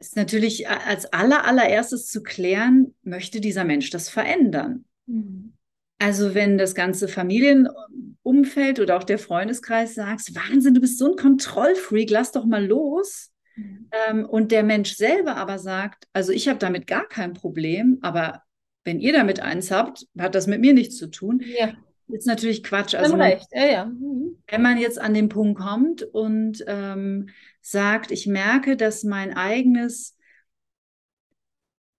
[0.00, 4.84] ist natürlich als aller, allererstes zu klären, möchte dieser Mensch das verändern?
[5.06, 5.52] Mhm.
[5.98, 11.16] Also wenn das ganze Familienumfeld oder auch der Freundeskreis sagt, Wahnsinn, du bist so ein
[11.16, 13.88] Kontrollfreak, lass doch mal los, mhm.
[14.08, 18.42] Ähm, und der Mensch selber aber sagt, also ich habe damit gar kein Problem, aber
[18.84, 21.42] wenn ihr damit eins habt, hat das mit mir nichts zu tun.
[21.44, 21.74] Ja.
[22.12, 22.94] Ist natürlich Quatsch.
[22.94, 23.48] Also man, recht.
[23.52, 23.84] Ja, ja.
[23.86, 24.38] Mhm.
[24.46, 27.28] Wenn man jetzt an den Punkt kommt und ähm,
[27.60, 30.16] sagt, ich merke, dass mein eigenes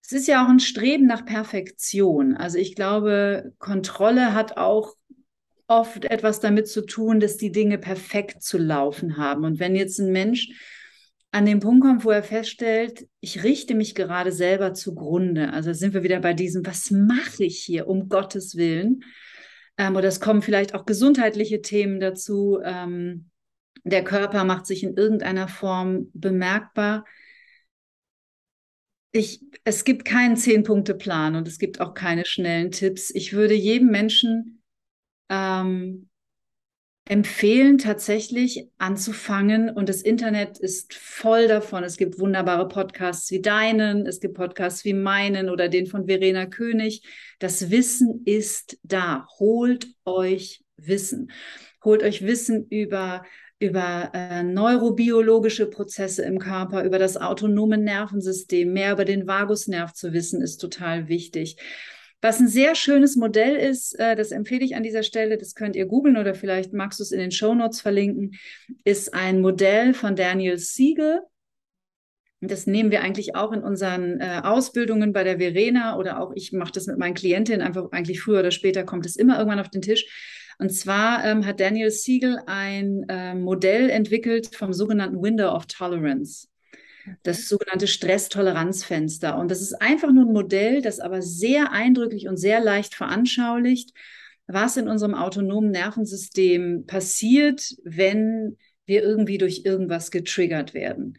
[0.04, 2.36] es ist ja auch ein Streben nach Perfektion.
[2.36, 4.94] Also ich glaube, Kontrolle hat auch
[5.68, 9.44] oft etwas damit zu tun, dass die Dinge perfekt zu laufen haben.
[9.44, 10.50] Und wenn jetzt ein Mensch
[11.30, 15.52] an den Punkt kommt, wo er feststellt, ich richte mich gerade selber zugrunde.
[15.52, 19.04] Also sind wir wieder bei diesem, was mache ich hier um Gottes Willen?
[19.78, 22.60] Ähm, oder es kommen vielleicht auch gesundheitliche Themen dazu.
[22.62, 23.30] Ähm,
[23.84, 27.04] der Körper macht sich in irgendeiner Form bemerkbar.
[29.10, 33.10] Ich, es gibt keinen Zehn-Punkte-Plan und es gibt auch keine schnellen Tipps.
[33.10, 34.62] Ich würde jedem Menschen
[35.28, 36.08] ähm,
[37.04, 39.70] empfehlen, tatsächlich anzufangen.
[39.70, 41.84] Und das Internet ist voll davon.
[41.84, 46.46] Es gibt wunderbare Podcasts wie deinen, es gibt Podcasts wie meinen oder den von Verena
[46.46, 47.02] König.
[47.38, 49.26] Das Wissen ist da.
[49.38, 51.30] Holt euch Wissen.
[51.84, 53.22] Holt euch Wissen über
[53.62, 60.12] über äh, neurobiologische Prozesse im Körper, über das autonome Nervensystem, mehr über den Vagusnerv zu
[60.12, 61.56] wissen, ist total wichtig.
[62.24, 65.74] Was ein sehr schönes Modell ist, äh, das empfehle ich an dieser Stelle, das könnt
[65.74, 68.38] ihr googeln oder vielleicht magst du es in den Show Notes verlinken,
[68.84, 71.22] ist ein Modell von Daniel Siegel.
[72.40, 76.52] Das nehmen wir eigentlich auch in unseren äh, Ausbildungen bei der Verena oder auch ich
[76.52, 79.70] mache das mit meinen Klientinnen einfach eigentlich früher oder später kommt es immer irgendwann auf
[79.70, 80.06] den Tisch
[80.58, 86.51] und zwar ähm, hat Daniel Siegel ein äh, Modell entwickelt vom sogenannten Window of Tolerance.
[87.22, 89.38] Das sogenannte Stresstoleranzfenster.
[89.38, 93.92] Und das ist einfach nur ein Modell, das aber sehr eindrücklich und sehr leicht veranschaulicht,
[94.46, 101.18] was in unserem autonomen Nervensystem passiert, wenn wir irgendwie durch irgendwas getriggert werden.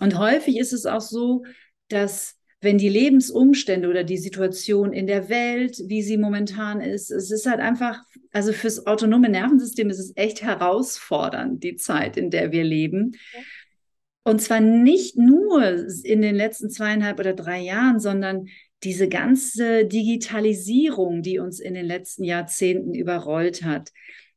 [0.00, 1.44] Und häufig ist es auch so,
[1.88, 7.30] dass wenn die Lebensumstände oder die Situation in der Welt, wie sie momentan ist, es
[7.30, 12.52] ist halt einfach, also fürs autonome Nervensystem ist es echt herausfordernd, die Zeit, in der
[12.52, 13.12] wir leben.
[14.24, 18.46] Und zwar nicht nur in den letzten zweieinhalb oder drei Jahren, sondern
[18.82, 23.90] diese ganze Digitalisierung, die uns in den letzten Jahrzehnten überrollt hat.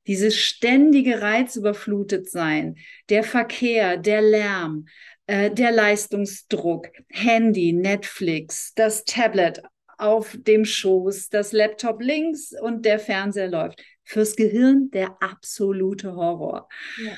[0.06, 2.76] Dieses ständige Reizüberflutet sein,
[3.10, 4.86] der Verkehr, der Lärm,
[5.26, 9.62] äh, der Leistungsdruck, Handy, Netflix, das Tablet
[9.98, 13.84] auf dem Schoß, das Laptop links und der Fernseher läuft.
[14.04, 16.70] Fürs Gehirn der absolute Horror.
[17.04, 17.14] Ja.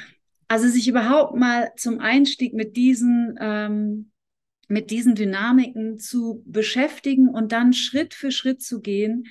[0.50, 4.12] Also sich überhaupt mal zum Einstieg mit diesen, ähm,
[4.68, 9.28] mit diesen Dynamiken zu beschäftigen und dann Schritt für Schritt zu gehen.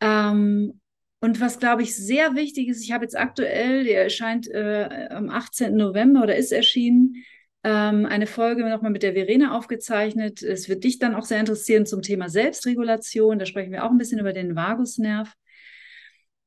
[0.00, 0.80] Ähm,
[1.20, 5.28] und was, glaube ich, sehr wichtig ist, ich habe jetzt aktuell, der erscheint äh, am
[5.28, 5.76] 18.
[5.76, 7.24] November oder ist erschienen,
[7.64, 10.42] ähm, eine Folge nochmal mit der Verena aufgezeichnet.
[10.42, 13.38] Es wird dich dann auch sehr interessieren zum Thema Selbstregulation.
[13.38, 15.34] Da sprechen wir auch ein bisschen über den Vagusnerv.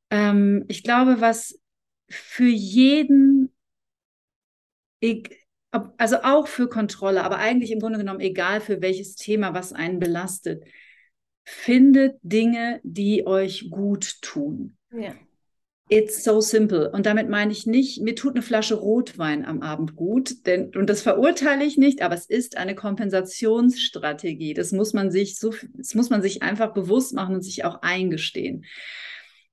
[0.10, 1.60] Ähm, ich glaube, was
[2.10, 3.51] für jeden,
[5.98, 10.00] also auch für Kontrolle, aber eigentlich im Grunde genommen egal für welches Thema, was einen
[10.00, 10.64] belastet,
[11.44, 14.78] findet Dinge, die euch gut tun.
[14.92, 15.16] Ja.
[15.90, 16.90] It's so simple.
[16.92, 20.90] Und damit meine ich nicht, mir tut eine Flasche Rotwein am Abend gut, denn, und
[20.90, 24.54] das verurteile ich nicht, aber es ist eine Kompensationsstrategie.
[24.54, 27.82] Das muss man sich so, das muss man sich einfach bewusst machen und sich auch
[27.82, 28.64] eingestehen.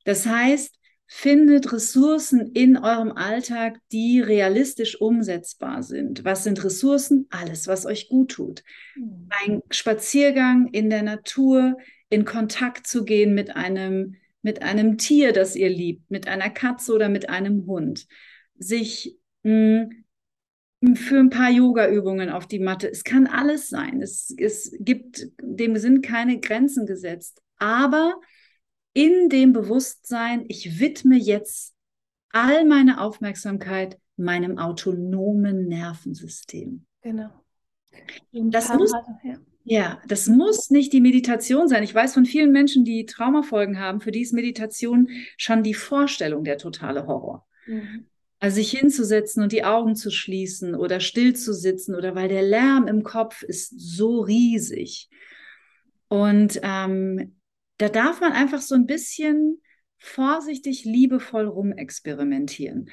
[0.05, 0.78] Das heißt,
[1.11, 6.25] findet Ressourcen in eurem Alltag, die realistisch umsetzbar sind.
[6.25, 7.27] Was sind Ressourcen?
[7.31, 8.63] Alles, was euch gut tut.
[8.95, 9.29] Mhm.
[9.31, 11.79] Ein Spaziergang in der Natur,
[12.11, 16.95] in Kontakt zu gehen mit einem mit einem Tier, das ihr liebt, mit einer Katze
[16.95, 18.07] oder mit einem Hund,
[18.57, 19.89] sich mh,
[20.81, 22.89] hm, für ein paar Yoga-Übungen auf die Matte.
[22.89, 24.01] Es kann alles sein.
[24.01, 27.43] Es, es gibt, dem sind keine Grenzen gesetzt.
[27.57, 28.21] Aber
[28.93, 31.75] in dem Bewusstsein, ich widme jetzt
[32.31, 36.85] all meine Aufmerksamkeit meinem autonomen Nervensystem.
[37.03, 37.31] Genau.
[38.33, 39.39] Das muss, ja.
[39.71, 41.83] Ja, das muss nicht die Meditation sein.
[41.83, 46.43] Ich weiß von vielen Menschen, die Traumafolgen haben, für die ist Meditation schon die Vorstellung
[46.43, 47.47] der totale Horror.
[47.67, 48.07] Mhm.
[48.41, 52.43] Also sich hinzusetzen und die Augen zu schließen oder still zu sitzen oder weil der
[52.43, 55.11] Lärm im Kopf ist so riesig.
[56.09, 57.38] Und ähm,
[57.79, 59.63] da darf man einfach so ein bisschen
[59.99, 62.91] vorsichtig, liebevoll rumexperimentieren.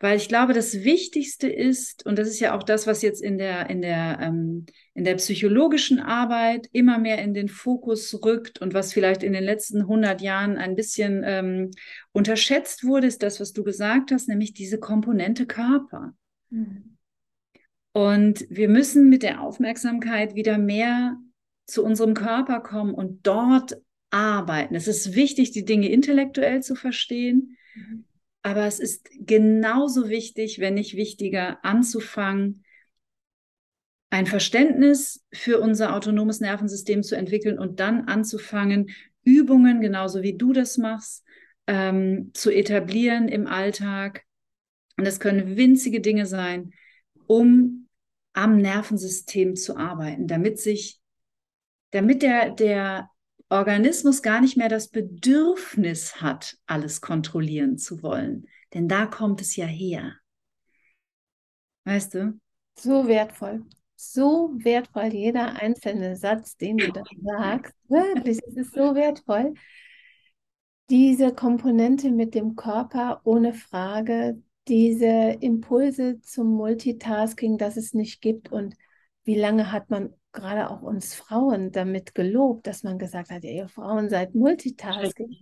[0.00, 3.36] Weil ich glaube, das Wichtigste ist, und das ist ja auch das, was jetzt in
[3.36, 8.74] der, in der, ähm, in der psychologischen Arbeit immer mehr in den Fokus rückt und
[8.74, 11.72] was vielleicht in den letzten 100 Jahren ein bisschen ähm,
[12.12, 16.14] unterschätzt wurde, ist das, was du gesagt hast, nämlich diese Komponente Körper.
[16.50, 16.96] Mhm.
[17.92, 21.16] Und wir müssen mit der Aufmerksamkeit wieder mehr
[21.66, 23.76] zu unserem Körper kommen und dort
[24.10, 24.74] arbeiten.
[24.74, 28.04] Es ist wichtig, die Dinge intellektuell zu verstehen, mhm.
[28.42, 32.64] aber es ist genauso wichtig, wenn nicht wichtiger, anzufangen,
[34.10, 38.90] ein Verständnis für unser autonomes Nervensystem zu entwickeln und dann anzufangen,
[39.22, 41.24] Übungen, genauso wie du das machst,
[41.66, 44.24] ähm, zu etablieren im Alltag.
[44.96, 46.72] Und das können winzige Dinge sein,
[47.26, 47.88] um
[48.32, 51.00] am Nervensystem zu arbeiten, damit sich,
[51.90, 53.10] damit der, der
[53.50, 58.46] Organismus gar nicht mehr das Bedürfnis hat, alles kontrollieren zu wollen.
[58.74, 60.16] Denn da kommt es ja her.
[61.84, 62.38] Weißt du?
[62.78, 63.64] So wertvoll
[63.98, 67.74] so wertvoll, jeder einzelne Satz, den du da sagst.
[67.88, 69.54] Wirklich, es ist so wertvoll.
[70.88, 78.52] Diese Komponente mit dem Körper ohne Frage, diese Impulse zum Multitasking, das es nicht gibt
[78.52, 78.74] und
[79.28, 83.68] wie lange hat man gerade auch uns Frauen damit gelobt, dass man gesagt hat, ihr
[83.68, 85.36] Frauen seid Multitasking.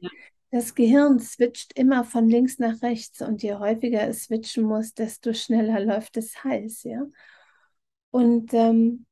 [0.51, 5.33] Das Gehirn switcht immer von links nach rechts und je häufiger es switchen muss, desto
[5.35, 7.05] schneller läuft es heiß, ja.
[8.11, 9.07] Und ähm,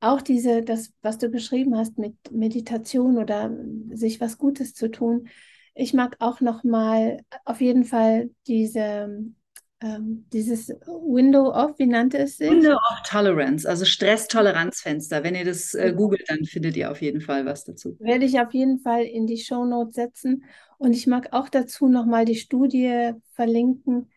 [0.00, 3.50] auch diese, das, was du beschrieben hast mit Meditation oder
[3.88, 5.28] sich was Gutes zu tun.
[5.74, 9.32] Ich mag auch noch mal auf jeden Fall diese
[9.82, 12.50] ähm, dieses Window of, wie nannte es sich?
[12.50, 15.24] Window of Tolerance, also Stresstoleranzfenster.
[15.24, 17.96] Wenn ihr das äh, googelt, dann findet ihr auf jeden Fall was dazu.
[17.98, 20.44] Werde ich auf jeden Fall in die Show Notes setzen.
[20.78, 24.10] Und ich mag auch dazu noch mal die Studie verlinken,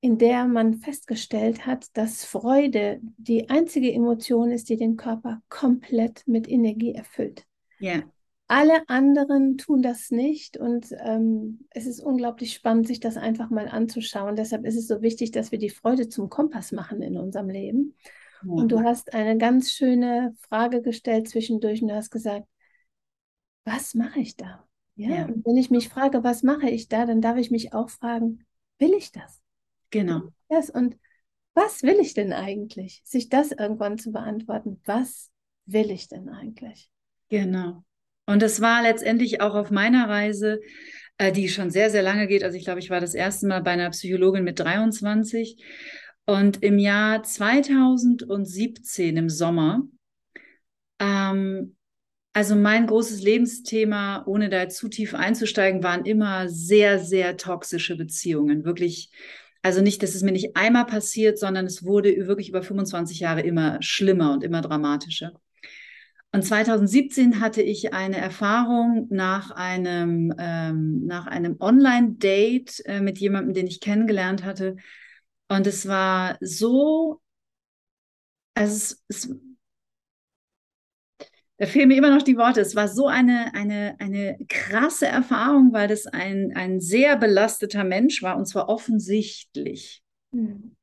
[0.00, 6.22] in der man festgestellt hat, dass Freude die einzige Emotion ist, die den Körper komplett
[6.26, 7.44] mit Energie erfüllt.
[7.78, 8.02] Ja.
[8.52, 13.68] Alle anderen tun das nicht und ähm, es ist unglaublich spannend, sich das einfach mal
[13.68, 14.34] anzuschauen.
[14.34, 17.94] Deshalb ist es so wichtig, dass wir die Freude zum Kompass machen in unserem Leben.
[18.42, 18.50] Ja.
[18.50, 22.48] Und du hast eine ganz schöne Frage gestellt zwischendurch und du hast gesagt,
[23.64, 24.66] was mache ich da?
[24.96, 25.24] Ja, ja.
[25.26, 28.44] Und wenn ich mich frage, was mache ich da, dann darf ich mich auch fragen,
[28.80, 29.40] will ich das?
[29.90, 30.22] Genau.
[30.48, 30.98] Das und
[31.54, 33.00] was will ich denn eigentlich?
[33.04, 34.80] Sich das irgendwann zu beantworten.
[34.86, 35.30] Was
[35.66, 36.90] will ich denn eigentlich?
[37.28, 37.84] Genau.
[38.30, 40.60] Und das war letztendlich auch auf meiner Reise,
[41.18, 42.44] äh, die schon sehr, sehr lange geht.
[42.44, 45.56] Also ich glaube, ich war das erste Mal bei einer Psychologin mit 23.
[46.26, 49.82] Und im Jahr 2017, im Sommer,
[51.00, 51.74] ähm,
[52.32, 58.64] also mein großes Lebensthema, ohne da zu tief einzusteigen, waren immer sehr, sehr toxische Beziehungen.
[58.64, 59.10] Wirklich
[59.62, 63.40] also nicht, dass es mir nicht einmal passiert, sondern es wurde wirklich über 25 Jahre
[63.40, 65.32] immer schlimmer und immer dramatischer.
[66.32, 73.52] Und 2017 hatte ich eine Erfahrung nach einem, ähm, nach einem Online-Date äh, mit jemandem,
[73.52, 74.76] den ich kennengelernt hatte.
[75.48, 77.20] Und es war so,
[78.54, 79.28] also es, es
[81.58, 82.60] da fehlen mir immer noch die Worte.
[82.62, 88.22] Es war so eine, eine, eine krasse Erfahrung, weil das ein, ein sehr belasteter Mensch
[88.22, 90.02] war und zwar offensichtlich.
[90.30, 90.76] Mhm.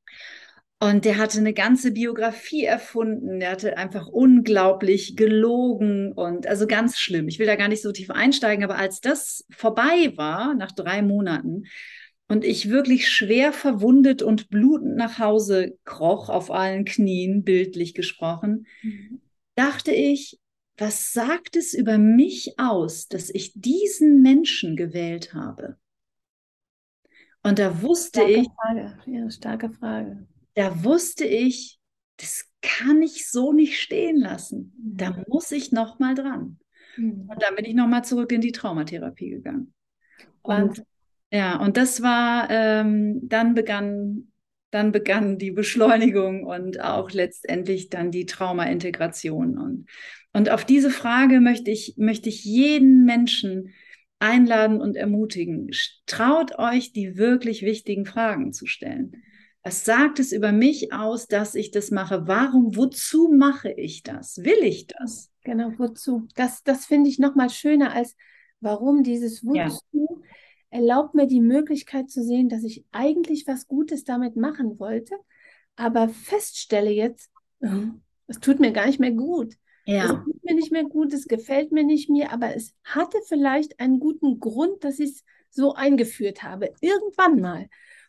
[0.80, 3.40] Und der hatte eine ganze Biografie erfunden.
[3.40, 7.26] Der hatte einfach unglaublich gelogen und also ganz schlimm.
[7.26, 11.02] Ich will da gar nicht so tief einsteigen, aber als das vorbei war, nach drei
[11.02, 11.64] Monaten,
[12.28, 18.66] und ich wirklich schwer verwundet und blutend nach Hause kroch, auf allen Knien, bildlich gesprochen,
[18.82, 19.22] mhm.
[19.54, 20.38] dachte ich,
[20.76, 25.76] was sagt es über mich aus, dass ich diesen Menschen gewählt habe?
[27.42, 28.98] Und da wusste starke ich, Frage.
[29.06, 30.26] Ja, starke Frage.
[30.58, 31.78] Da wusste ich,
[32.16, 34.74] das kann ich so nicht stehen lassen.
[34.76, 34.96] Mhm.
[34.96, 36.58] Da muss ich noch mal dran.
[36.96, 37.28] Mhm.
[37.28, 39.72] Und dann bin ich noch mal zurück in die Traumatherapie gegangen.
[40.42, 40.82] Und,
[41.30, 44.32] ja, und das war, ähm, dann begann
[44.70, 49.58] dann begann die Beschleunigung und auch letztendlich dann die Traumaintegration.
[49.58, 49.86] Und,
[50.32, 53.72] und auf diese Frage möchte ich, möchte ich jeden Menschen
[54.18, 55.70] einladen und ermutigen.
[56.06, 59.22] Traut euch, die wirklich wichtigen Fragen zu stellen.
[59.68, 62.26] Was sagt es über mich aus, dass ich das mache?
[62.26, 64.38] Warum, wozu mache ich das?
[64.38, 65.30] Will ich das?
[65.44, 66.26] Genau, wozu?
[66.36, 68.16] Das, das finde ich nochmal schöner als
[68.60, 69.82] warum dieses Wozu.
[69.92, 70.08] Ja
[70.70, 75.14] erlaubt mir die Möglichkeit zu sehen, dass ich eigentlich was Gutes damit machen wollte,
[75.76, 77.30] aber feststelle jetzt,
[77.60, 79.54] hm, es tut mir gar nicht mehr gut.
[79.86, 80.04] Ja.
[80.04, 83.80] Es tut mir nicht mehr gut, es gefällt mir nicht mehr, aber es hatte vielleicht
[83.80, 86.74] einen guten Grund, dass ich es so eingeführt habe.
[86.80, 87.68] Irgendwann mal.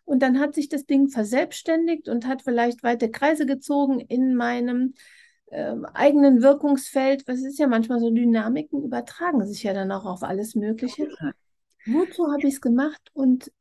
[0.10, 4.96] Und dann hat sich das Ding verselbstständigt und hat vielleicht weite Kreise gezogen in meinem
[5.52, 7.28] äh, eigenen Wirkungsfeld.
[7.28, 11.10] Was ist ja manchmal so, Dynamiken übertragen sich ja dann auch auf alles Mögliche.
[11.86, 13.52] Wozu habe ich es gemacht und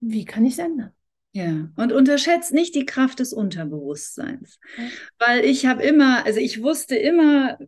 [0.00, 0.92] wie kann ich es ändern?
[1.32, 4.58] Ja, und unterschätzt nicht die Kraft des Unterbewusstseins.
[4.78, 4.84] Ja.
[5.18, 7.58] Weil ich habe immer, also ich wusste immer,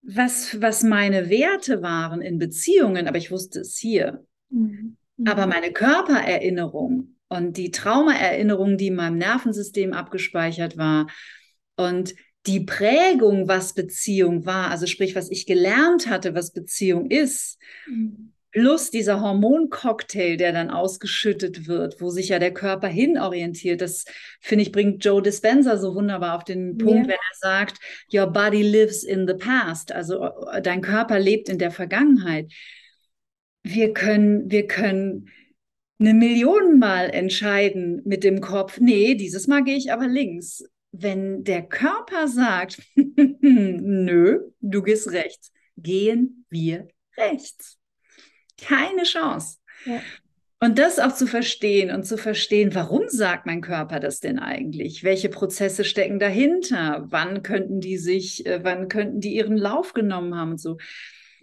[0.00, 4.24] was, was meine Werte waren in Beziehungen, aber ich wusste es hier.
[4.48, 4.96] Mhm.
[5.26, 11.08] Aber meine Körpererinnerung und die Traumaerinnerung, die in meinem Nervensystem abgespeichert war
[11.76, 12.14] und
[12.46, 17.58] die Prägung, was Beziehung war, also sprich, was ich gelernt hatte, was Beziehung ist,
[17.88, 18.32] mhm.
[18.52, 24.04] plus dieser Hormoncocktail, der dann ausgeschüttet wird, wo sich ja der Körper hinorientiert, das
[24.40, 27.08] finde ich, bringt Joe Dispenza so wunderbar auf den Punkt, yeah.
[27.08, 27.78] wenn er sagt,
[28.12, 30.22] Your body lives in the past, also
[30.52, 32.52] äh, dein Körper lebt in der Vergangenheit.
[33.64, 35.28] Wir können, wir können
[35.98, 40.64] eine Million Mal entscheiden mit dem Kopf, nee, dieses Mal gehe ich aber links.
[40.92, 47.78] Wenn der Körper sagt, nö, du gehst rechts, gehen wir rechts.
[48.58, 49.58] Keine Chance.
[49.84, 50.00] Ja.
[50.58, 55.04] Und das auch zu verstehen und zu verstehen, warum sagt mein Körper das denn eigentlich?
[55.04, 57.04] Welche Prozesse stecken dahinter?
[57.08, 60.78] Wann könnten die sich, äh, wann könnten die ihren Lauf genommen haben und so.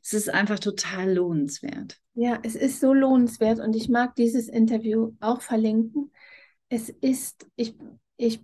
[0.03, 1.99] Es ist einfach total lohnenswert.
[2.13, 6.11] Ja, es ist so lohnenswert und ich mag dieses Interview auch verlinken.
[6.67, 7.75] Es ist, ich,
[8.17, 8.41] ich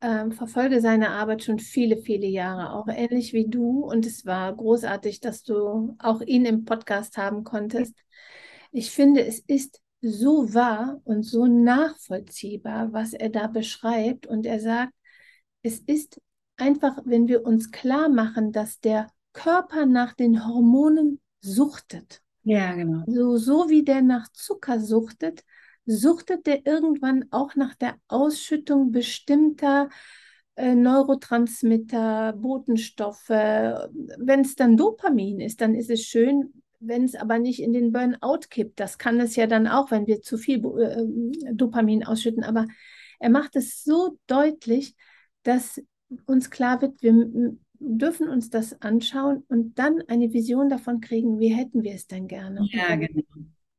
[0.00, 3.84] äh, verfolge seine Arbeit schon viele, viele Jahre, auch ähnlich wie du.
[3.84, 7.94] Und es war großartig, dass du auch ihn im Podcast haben konntest.
[8.72, 14.26] Ich finde, es ist so wahr und so nachvollziehbar, was er da beschreibt.
[14.26, 14.92] Und er sagt,
[15.62, 16.20] es ist
[16.56, 22.22] einfach, wenn wir uns klar machen, dass der Körper nach den Hormonen suchtet.
[22.44, 23.04] Ja, genau.
[23.06, 25.44] So, so wie der nach Zucker suchtet,
[25.86, 29.88] suchtet der irgendwann auch nach der Ausschüttung bestimmter
[30.54, 33.28] äh, Neurotransmitter, Botenstoffe.
[33.28, 37.92] Wenn es dann Dopamin ist, dann ist es schön, wenn es aber nicht in den
[37.92, 38.80] Burnout kippt.
[38.80, 42.44] Das kann es ja dann auch, wenn wir zu viel äh, Dopamin ausschütten.
[42.44, 42.66] Aber
[43.18, 44.96] er macht es so deutlich,
[45.44, 45.80] dass
[46.26, 51.54] uns klar wird, wir dürfen uns das anschauen und dann eine Vision davon kriegen, wie
[51.54, 52.60] hätten wir es denn gerne.
[52.70, 53.22] Ja, genau.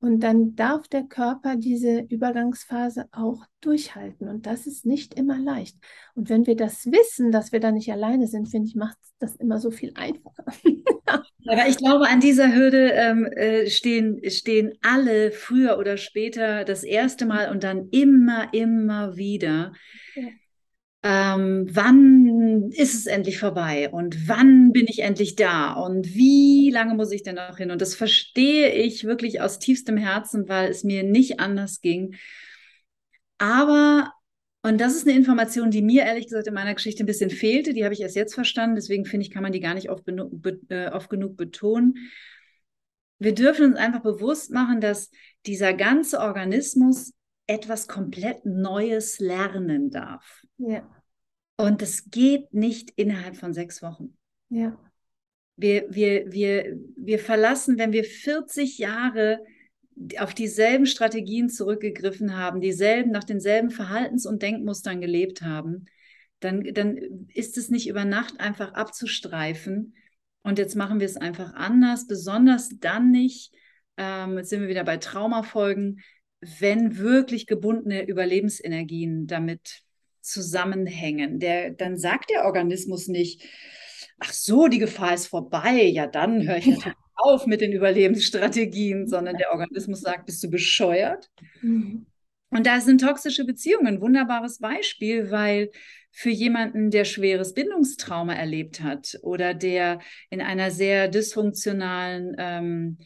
[0.04, 4.28] Und dann darf der Körper diese Übergangsphase auch durchhalten.
[4.28, 5.78] Und das ist nicht immer leicht.
[6.14, 9.38] Und wenn wir das wissen, dass wir da nicht alleine sind, finde ich, macht das
[9.38, 10.44] immer so viel einfacher.
[11.06, 16.84] Aber ich glaube, an dieser Hürde ähm, äh, stehen, stehen alle früher oder später das
[16.84, 19.72] erste Mal und dann immer, immer wieder.
[20.16, 20.24] Ja
[21.04, 26.96] ähm, wann ist es endlich vorbei und wann bin ich endlich da und wie lange
[26.96, 27.72] muss ich denn noch hin?
[27.72, 32.16] Und das verstehe ich wirklich aus tiefstem Herzen, weil es mir nicht anders ging.
[33.38, 34.14] Aber,
[34.62, 37.74] und das ist eine Information, die mir ehrlich gesagt in meiner Geschichte ein bisschen fehlte,
[37.74, 40.06] die habe ich erst jetzt verstanden, deswegen finde ich, kann man die gar nicht oft,
[40.70, 41.98] äh, oft genug betonen.
[43.20, 45.12] Wir dürfen uns einfach bewusst machen, dass
[45.46, 47.14] dieser ganze Organismus
[47.48, 50.44] etwas komplett Neues lernen darf.
[50.58, 50.90] Ja.
[51.58, 54.18] Und das geht nicht innerhalb von sechs Wochen.
[54.50, 54.78] Ja.
[55.56, 59.40] Wir, wir, wir, wir verlassen, wenn wir 40 Jahre
[60.18, 65.86] auf dieselben Strategien zurückgegriffen haben, dieselben, nach denselben Verhaltens- und Denkmustern gelebt haben,
[66.40, 66.98] dann, dann
[67.34, 69.96] ist es nicht über Nacht einfach abzustreifen.
[70.42, 73.54] Und jetzt machen wir es einfach anders, besonders dann nicht,
[73.98, 76.02] ähm, jetzt sind wir wieder bei Traumafolgen,
[76.60, 79.82] wenn wirklich gebundene Überlebensenergien damit
[80.22, 81.40] zusammenhängen.
[81.40, 83.44] Der, dann sagt der Organismus nicht,
[84.20, 89.08] ach so, die Gefahr ist vorbei, ja dann höre ich natürlich auf mit den Überlebensstrategien,
[89.08, 91.30] sondern der Organismus sagt, bist du bescheuert?
[91.62, 92.06] Mhm.
[92.50, 95.72] Und da sind toxische Beziehungen ein wunderbares Beispiel, weil
[96.12, 103.06] für jemanden, der schweres Bindungstrauma erlebt hat oder der in einer sehr dysfunktionalen ähm, äh,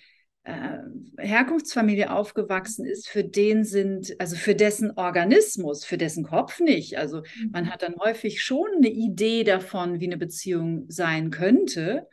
[1.17, 6.97] Herkunftsfamilie aufgewachsen ist, für den sind, also für dessen Organismus, für dessen Kopf nicht.
[6.97, 7.51] Also mhm.
[7.51, 12.07] man hat dann häufig schon eine Idee davon, wie eine Beziehung sein könnte.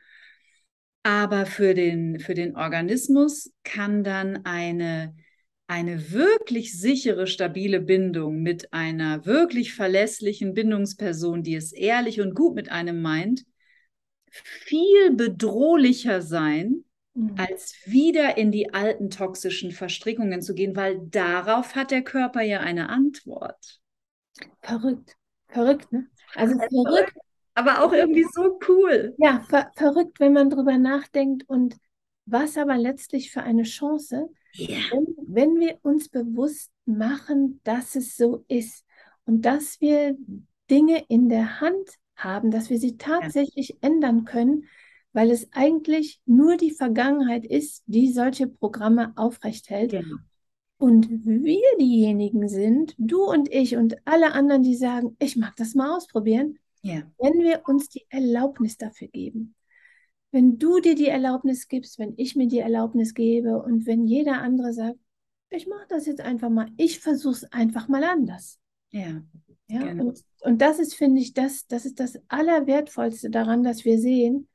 [1.03, 5.15] Aber für den, für den Organismus kann dann eine,
[5.67, 12.55] eine wirklich sichere, stabile Bindung mit einer wirklich verlässlichen Bindungsperson, die es ehrlich und gut
[12.55, 13.45] mit einem meint,
[14.31, 16.84] viel bedrohlicher sein,
[17.15, 17.35] Mhm.
[17.39, 22.61] als wieder in die alten toxischen Verstrickungen zu gehen, weil darauf hat der Körper ja
[22.61, 23.81] eine Antwort.
[24.61, 26.09] Verrückt, verrückt, ne?
[26.35, 27.15] Also verrückt.
[27.55, 29.15] Aber auch irgendwie so cool.
[29.19, 31.77] Ja, ver verrückt, wenn man drüber nachdenkt und
[32.27, 34.79] was aber letztlich für eine Chance, ja.
[34.91, 38.85] wenn, wenn wir uns bewusst machen, dass es so ist
[39.25, 40.17] und dass wir
[40.69, 43.77] Dinge in der Hand haben, dass wir sie tatsächlich ja.
[43.89, 44.65] ändern können,
[45.15, 49.93] weil es eigentlich nur die Vergangenheit ist, die solche Programme aufrecht hält.
[49.93, 50.17] Genau.
[50.77, 55.75] Und wir diejenigen sind, du und ich und alle anderen, die sagen, ich mag das
[55.75, 57.03] mal ausprobieren, Ja.
[57.19, 59.55] wenn wir uns die Erlaubnis dafür geben.
[60.33, 64.43] Wenn du dir die Erlaubnis gibst, wenn ich mir die Erlaubnis gebe und wenn jeder
[64.43, 64.99] andere sagt,
[65.51, 68.59] ich mache das jetzt einfach mal, ich versuche es einfach mal anders.
[68.91, 69.23] Ja.
[69.69, 70.07] Ja, Genau.
[70.07, 74.49] und, und das ist, finde ich, das, das ist das Allerwertvollste daran, dass wir sehen,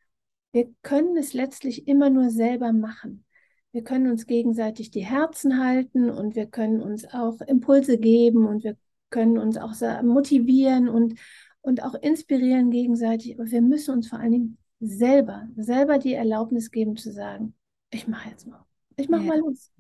[0.52, 3.26] wir können es letztlich immer nur selber machen.
[3.72, 8.64] Wir können uns gegenseitig die Herzen halten und wir können uns auch Impulse geben und
[8.64, 8.76] wir
[9.12, 9.74] können uns auch
[10.04, 11.20] motivieren und,
[11.62, 13.40] und auch inspirieren gegenseitig.
[13.40, 17.54] Aber wir müssen uns vor allen Dingen selber, selber die Erlaubnis geben zu sagen,
[17.92, 18.66] ich mache jetzt mal.
[18.98, 19.28] Ich mache Ja.
[19.30, 19.72] mal los.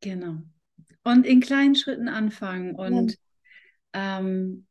[0.00, 0.36] Genau.
[1.04, 3.18] Und in kleinen Schritten anfangen und
[3.92, 4.66] ähm,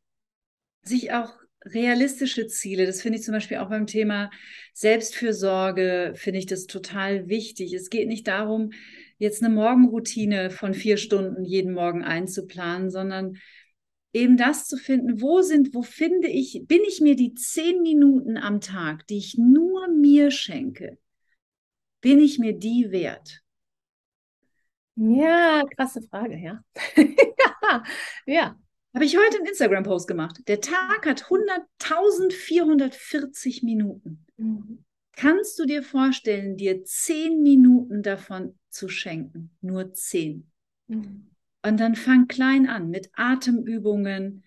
[0.83, 1.33] sich auch
[1.65, 4.31] realistische Ziele, das finde ich zum Beispiel auch beim Thema
[4.73, 7.73] Selbstfürsorge, finde ich das total wichtig.
[7.73, 8.71] Es geht nicht darum,
[9.17, 13.37] jetzt eine Morgenroutine von vier Stunden jeden Morgen einzuplanen, sondern
[14.13, 18.37] eben das zu finden, wo sind, wo finde ich, bin ich mir die zehn Minuten
[18.37, 20.97] am Tag, die ich nur mir schenke,
[22.01, 23.41] bin ich mir die wert?
[24.95, 26.63] Ja, krasse Frage, ja.
[26.97, 27.83] ja,
[28.25, 28.59] ja.
[28.93, 30.39] Habe ich heute einen Instagram-Post gemacht.
[30.47, 34.25] Der Tag hat 100, 1440 Minuten.
[34.37, 34.83] Mhm.
[35.13, 39.51] Kannst du dir vorstellen, dir zehn Minuten davon zu schenken?
[39.61, 40.49] Nur zehn.
[40.87, 41.31] Mhm.
[41.63, 44.43] Und dann fang klein an mit Atemübungen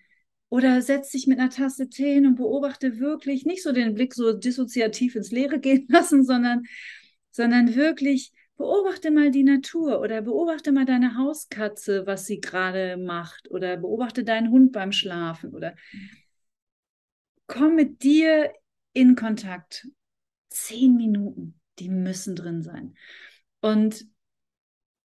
[0.48, 4.14] oder setz dich mit einer Tasse Tee hin und beobachte wirklich nicht so den Blick
[4.14, 6.64] so dissoziativ ins Leere gehen lassen, sondern,
[7.30, 13.50] sondern wirklich beobachte mal die Natur oder beobachte mal deine Hauskatze, was sie gerade macht
[13.50, 15.74] oder beobachte deinen Hund beim Schlafen oder
[17.46, 18.52] komm mit dir
[18.92, 19.88] in Kontakt.
[20.50, 22.94] Zehn Minuten, die müssen drin sein.
[23.60, 24.06] Und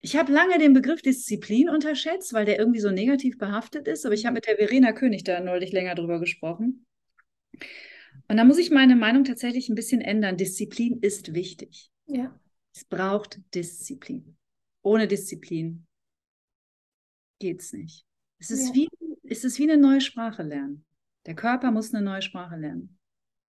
[0.01, 4.05] ich habe lange den Begriff Disziplin unterschätzt, weil der irgendwie so negativ behaftet ist.
[4.05, 6.85] Aber ich habe mit der Verena König da neulich länger drüber gesprochen.
[8.27, 10.37] Und da muss ich meine Meinung tatsächlich ein bisschen ändern.
[10.37, 11.89] Disziplin ist wichtig.
[12.05, 12.37] Ja.
[12.75, 14.37] Es braucht Disziplin.
[14.81, 15.85] Ohne Disziplin
[17.39, 18.05] geht's nicht.
[18.39, 18.73] Es ist, Ja.
[18.75, 18.89] wie,
[19.23, 20.85] es ist wie eine neue Sprache lernen.
[21.25, 22.97] Der Körper muss eine neue Sprache lernen.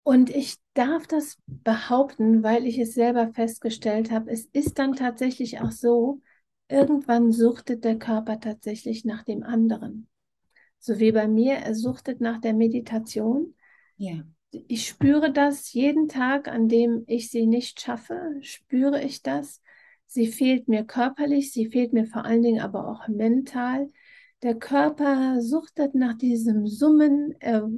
[0.04, 4.32] Und ich darf das behaupten, weil ich es selber festgestellt habe.
[4.32, 6.22] Es ist dann tatsächlich auch so,
[6.68, 10.08] irgendwann suchtet der Körper tatsächlich nach dem anderen.
[10.80, 13.54] So wie bei mir, er suchtet nach der Meditation.
[13.98, 14.24] Ja.
[14.52, 19.62] Ich spüre das jeden Tag, an dem ich sie nicht schaffe, spüre ich das.
[20.08, 23.88] Sie fehlt mir körperlich, sie fehlt mir vor allen Dingen aber auch mental.
[24.44, 27.70] Der Körper suchtet nach diesem Summen, er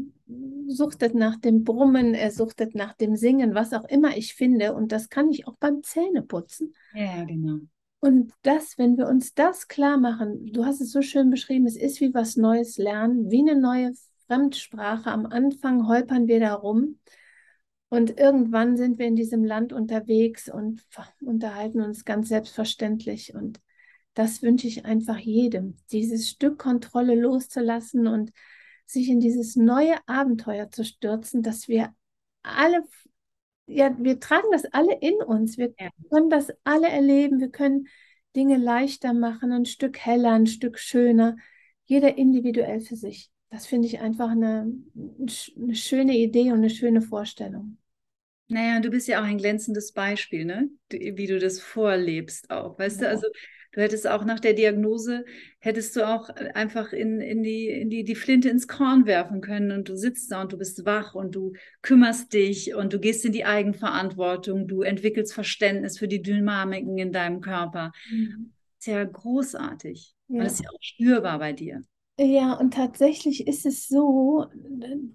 [0.68, 4.74] suchtet nach dem Brummen, er suchtet nach dem Singen, was auch immer ich finde.
[4.74, 6.74] Und das kann ich auch beim Zähneputzen.
[6.96, 7.60] Ja, genau.
[8.00, 11.76] Und das, wenn wir uns das klar machen, du hast es so schön beschrieben, es
[11.76, 13.94] ist wie was Neues lernen, wie eine neue
[14.28, 15.12] Fremdsprache.
[15.12, 17.00] Am Anfang holpern wir da rum
[17.94, 20.84] und irgendwann sind wir in diesem Land unterwegs und
[21.22, 23.36] unterhalten uns ganz selbstverständlich.
[23.36, 23.62] Und
[24.16, 28.32] das wünsche ich einfach jedem, dieses Stück Kontrolle loszulassen und
[28.86, 31.94] sich in dieses neue Abenteuer zu stürzen, dass wir
[32.42, 32.84] alle,
[33.68, 35.58] ja, wir tragen das alle in uns.
[35.60, 35.74] Wir
[36.10, 37.40] können das alle erleben.
[37.40, 37.88] Wir können
[38.36, 41.38] Dinge leichter machen, ein Stück heller, ein Stück schöner,
[41.86, 43.33] jeder individuell für sich.
[43.54, 44.74] Das finde ich einfach eine,
[45.16, 47.78] eine schöne Idee und eine schöne Vorstellung.
[48.48, 50.70] Naja, du bist ja auch ein glänzendes Beispiel, ne?
[50.90, 52.80] Du, wie du das vorlebst auch.
[52.80, 53.12] Weißt du, Ja.
[53.12, 53.28] also
[53.74, 55.24] du hättest auch nach der Diagnose,
[55.60, 59.72] hättest du auch einfach in, in die, in die, die Flinte ins Korn werfen können
[59.72, 63.24] und du sitzt da und du bist wach und du kümmerst dich und du gehst
[63.24, 67.92] in die Eigenverantwortung, du entwickelst Verständnis für die Dynamiken in deinem Körper.
[68.80, 70.16] Ist ja großartig.
[70.28, 70.44] Und Ja.
[70.46, 71.84] das ist ja auch spürbar bei dir.
[72.20, 74.46] Ja, und tatsächlich ist es so,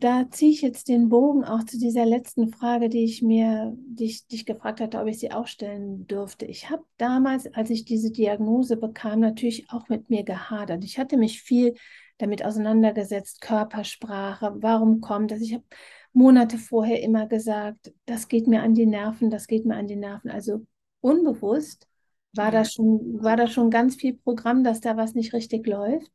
[0.01, 4.07] da ziehe ich jetzt den Bogen auch zu dieser letzten Frage, die ich mir, die
[4.07, 6.45] ich dich gefragt hatte, ob ich sie auch stellen dürfte.
[6.47, 10.83] Ich habe damals, als ich diese Diagnose bekam, natürlich auch mit mir gehadert.
[10.85, 11.75] Ich hatte mich viel
[12.19, 15.41] damit auseinandergesetzt, Körpersprache, warum kommt das?
[15.41, 15.65] Ich habe
[16.13, 19.95] Monate vorher immer gesagt, das geht mir an die Nerven, das geht mir an die
[19.95, 20.31] Nerven.
[20.33, 20.67] Also
[21.01, 21.87] unbewusst
[22.35, 26.11] war da schon, war da schon ganz viel Programm, dass da was nicht richtig läuft.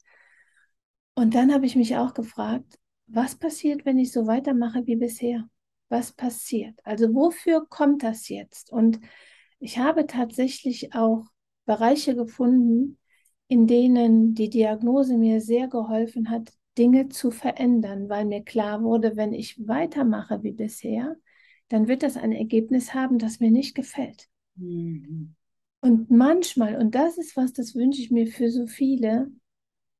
[1.15, 5.47] Und dann habe ich mich auch gefragt, was passiert, wenn ich so weitermache wie bisher?
[5.89, 6.79] Was passiert?
[6.83, 8.71] Also wofür kommt das jetzt?
[8.71, 8.99] Und
[9.59, 11.25] ich habe tatsächlich auch
[11.65, 12.97] Bereiche gefunden,
[13.47, 19.15] in denen die Diagnose mir sehr geholfen hat, Dinge zu verändern, weil mir klar wurde,
[19.15, 21.15] wenn ich weitermache wie bisher,
[21.69, 24.27] dann wird das ein Ergebnis haben, das mir nicht gefällt.
[24.55, 25.35] Mhm.
[25.81, 29.31] Und manchmal, und das ist was, das wünsche ich mir für so viele,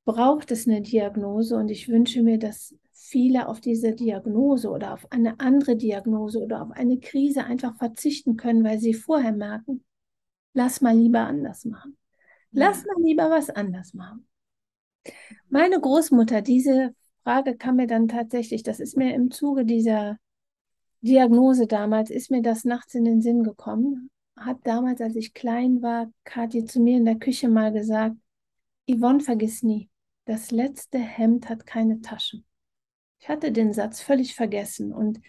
[0.04, 5.10] braucht es eine Diagnose und ich wünsche mir, dass viele auf diese Diagnose oder auf
[5.10, 9.84] eine andere Diagnose oder auf eine Krise einfach verzichten können, weil sie vorher merken,
[10.52, 11.96] lass mal lieber anders machen.
[12.50, 14.26] Lass mal lieber was anders machen.
[15.48, 16.94] Meine Großmutter, diese
[17.24, 20.18] Frage kam mir dann tatsächlich, das ist mir im Zuge dieser
[21.00, 25.82] Diagnose damals, ist mir das nachts in den Sinn gekommen hat damals, als ich klein
[25.82, 28.16] war, Kathi zu mir in der Küche mal gesagt,
[28.88, 29.88] Yvonne, vergiss nie,
[30.24, 32.44] das letzte Hemd hat keine Taschen.
[33.18, 35.20] Ich hatte den Satz völlig vergessen und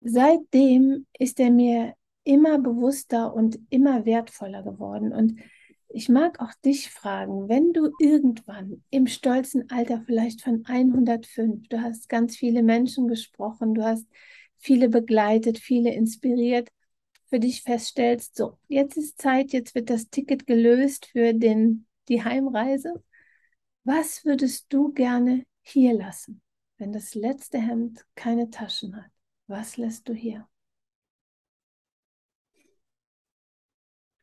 [0.00, 1.94] seitdem ist er mir
[2.24, 5.12] immer bewusster und immer wertvoller geworden.
[5.12, 5.40] Und
[5.88, 11.80] ich mag auch dich fragen, wenn du irgendwann im stolzen Alter vielleicht von 105, du
[11.80, 14.06] hast ganz viele Menschen gesprochen, du hast
[14.58, 16.68] viele begleitet, viele inspiriert,
[17.28, 22.24] für dich feststellst, so, jetzt ist Zeit, jetzt wird das Ticket gelöst für den, die
[22.24, 23.02] Heimreise.
[23.84, 26.40] Was würdest du gerne hier lassen,
[26.78, 29.10] wenn das letzte Hemd keine Taschen hat?
[29.48, 30.48] Was lässt du hier?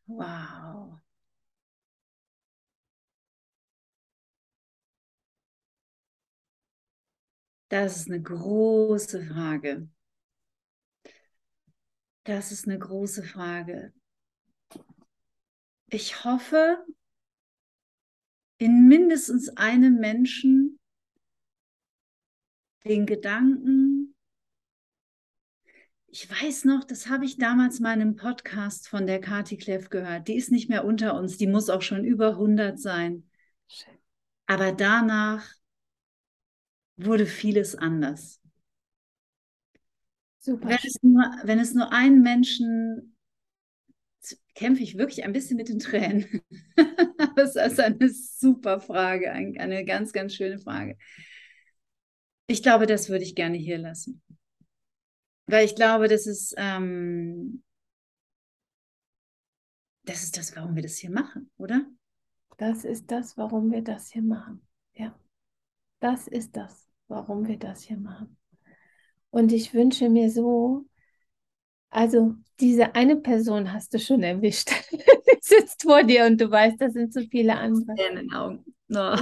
[0.08, 1.00] Wow.
[7.70, 9.88] Das ist eine große Frage.
[12.26, 13.94] Das ist eine große Frage.
[15.90, 16.86] Ich hoffe,
[18.58, 20.80] in mindestens einem Menschen
[22.86, 24.16] den Gedanken,
[26.08, 29.90] ich weiß noch, das habe ich damals mal in einem Podcast von der Kati Kleff
[29.90, 30.28] gehört.
[30.28, 33.30] Die ist nicht mehr unter uns, die muss auch schon über 100 sein.
[34.48, 35.48] Aber danach
[36.96, 38.42] wurde vieles anders.
[40.40, 40.70] Super.
[40.70, 43.18] Wenn es, nur, wenn es nur einen Menschen,
[44.56, 46.42] kämpfe ich wirklich ein bisschen mit den Tränen.
[47.38, 50.98] das ist eine super Frage, eine ganz, ganz schöne Frage.
[52.48, 54.22] Ich glaube, das würde ich gerne hier lassen.
[55.48, 57.64] Weil ich glaube, das ist, ähm,
[60.04, 61.86] das ist das, warum wir das hier machen, oder?
[62.58, 64.66] Das ist das, warum wir das hier machen.
[64.94, 65.18] Ja.
[66.00, 68.38] Das ist das, warum wir das hier machen.
[69.30, 70.86] Und ich wünsche mir so,
[71.90, 74.72] also diese eine Person hast du schon erwischt.
[74.92, 77.96] Die sitzt vor dir und du weißt, das sind so viele andere.
[78.10, 78.66] In den Augen.
[78.88, 79.14] No.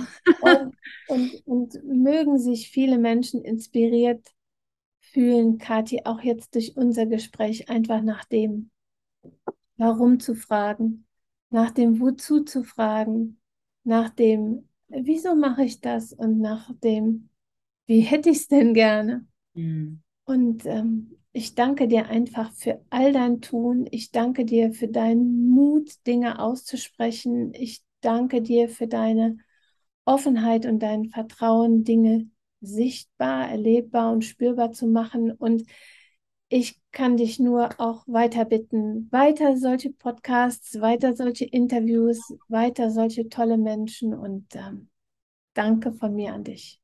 [0.42, 0.74] und,
[1.08, 4.26] und, und mögen sich viele Menschen inspiriert
[5.00, 8.70] fühlen, Kathi, auch jetzt durch unser Gespräch einfach nach dem
[9.78, 11.06] Warum zu fragen,
[11.50, 13.40] nach dem Wozu zu fragen,
[13.84, 17.30] nach dem Wieso mache ich das und nach dem
[17.88, 19.26] Wie hätte ich es denn gerne?
[19.54, 20.02] Mhm.
[20.26, 23.88] Und ähm, ich danke dir einfach für all dein Tun.
[23.92, 27.54] Ich danke dir für deinen Mut, Dinge auszusprechen.
[27.54, 29.40] Ich danke dir für deine
[30.06, 32.30] Offenheit und dein Vertrauen, Dinge
[32.62, 35.30] sichtbar, erlebbar und spürbar zu machen.
[35.30, 35.64] Und
[36.48, 43.28] ich kann dich nur auch weiter bitten, weiter solche Podcasts, weiter solche Interviews, weiter solche
[43.28, 44.90] tolle Menschen und ähm,
[45.54, 46.80] danke von mir an dich.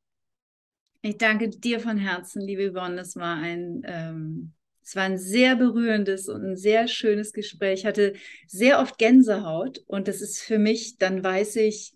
[1.01, 3.01] Ich danke dir von Herzen, liebe Yvonne.
[3.01, 7.79] Es war ein, ähm, es war ein sehr berührendes und ein sehr schönes Gespräch.
[7.79, 8.13] Ich hatte
[8.47, 11.93] sehr oft Gänsehaut und das ist für mich, dann weiß ich,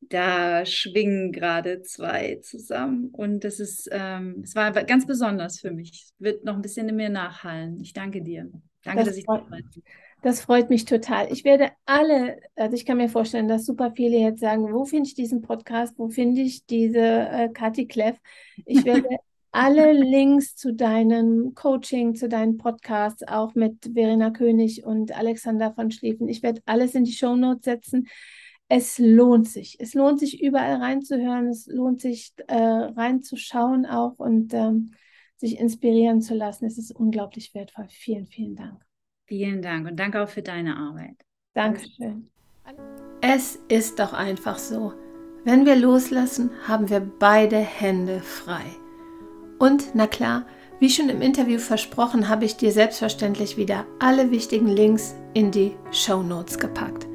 [0.00, 5.90] da schwingen gerade zwei zusammen und das ist, ähm, es war ganz besonders für mich.
[5.92, 7.78] Es wird noch ein bisschen in mir nachhallen.
[7.80, 8.50] Ich danke dir.
[8.82, 9.82] Danke, das dass ich dabei bin.
[10.22, 11.32] Das freut mich total.
[11.32, 15.08] Ich werde alle, also ich kann mir vorstellen, dass super viele jetzt sagen, wo finde
[15.08, 18.18] ich diesen Podcast, wo finde ich diese äh, Kathi Kleff?
[18.66, 19.08] Ich werde
[19.50, 25.90] alle Links zu deinem Coaching, zu deinen Podcasts, auch mit Verena König und Alexander von
[25.90, 26.28] Schlieffen.
[26.28, 28.06] Ich werde alles in die Show Notes setzen.
[28.68, 29.78] Es lohnt sich.
[29.80, 31.48] Es lohnt sich, überall reinzuhören.
[31.48, 34.92] Es lohnt sich, äh, reinzuschauen auch und ähm,
[35.36, 36.66] sich inspirieren zu lassen.
[36.66, 37.86] Es ist unglaublich wertvoll.
[37.88, 38.89] Vielen, vielen Dank.
[39.30, 41.14] Vielen Dank und danke auch für deine Arbeit.
[41.54, 42.28] Dankeschön.
[43.20, 44.92] Es ist doch einfach so.
[45.44, 48.64] Wenn wir loslassen, haben wir beide Hände frei.
[49.60, 50.46] Und, na klar,
[50.80, 55.76] wie schon im Interview versprochen, habe ich dir selbstverständlich wieder alle wichtigen Links in die
[55.92, 57.06] Show Notes gepackt.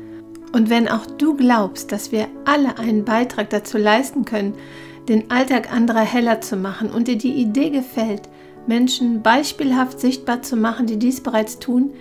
[0.53, 4.53] Und wenn auch du glaubst, dass wir alle einen Beitrag dazu leisten können,
[5.09, 8.29] den Alltag anderer heller zu machen und dir die Idee gefällt,
[8.67, 11.93] Menschen beispielhaft sichtbar zu machen, die dies bereits tun,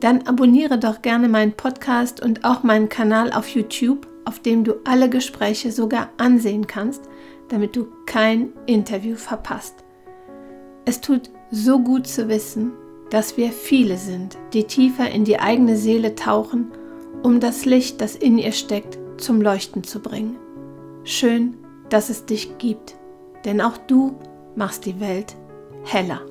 [0.00, 4.74] dann abonniere doch gerne meinen Podcast und auch meinen Kanal auf YouTube, auf dem du
[4.84, 7.02] alle Gespräche sogar ansehen kannst,
[7.48, 9.76] damit du kein Interview verpasst.
[10.84, 12.72] Es tut so gut zu wissen,
[13.10, 16.72] dass wir viele sind, die tiefer in die eigene Seele tauchen
[17.22, 20.36] um das Licht, das in ihr steckt, zum Leuchten zu bringen.
[21.04, 21.56] Schön,
[21.88, 22.96] dass es dich gibt,
[23.44, 24.16] denn auch du
[24.56, 25.36] machst die Welt
[25.84, 26.22] heller.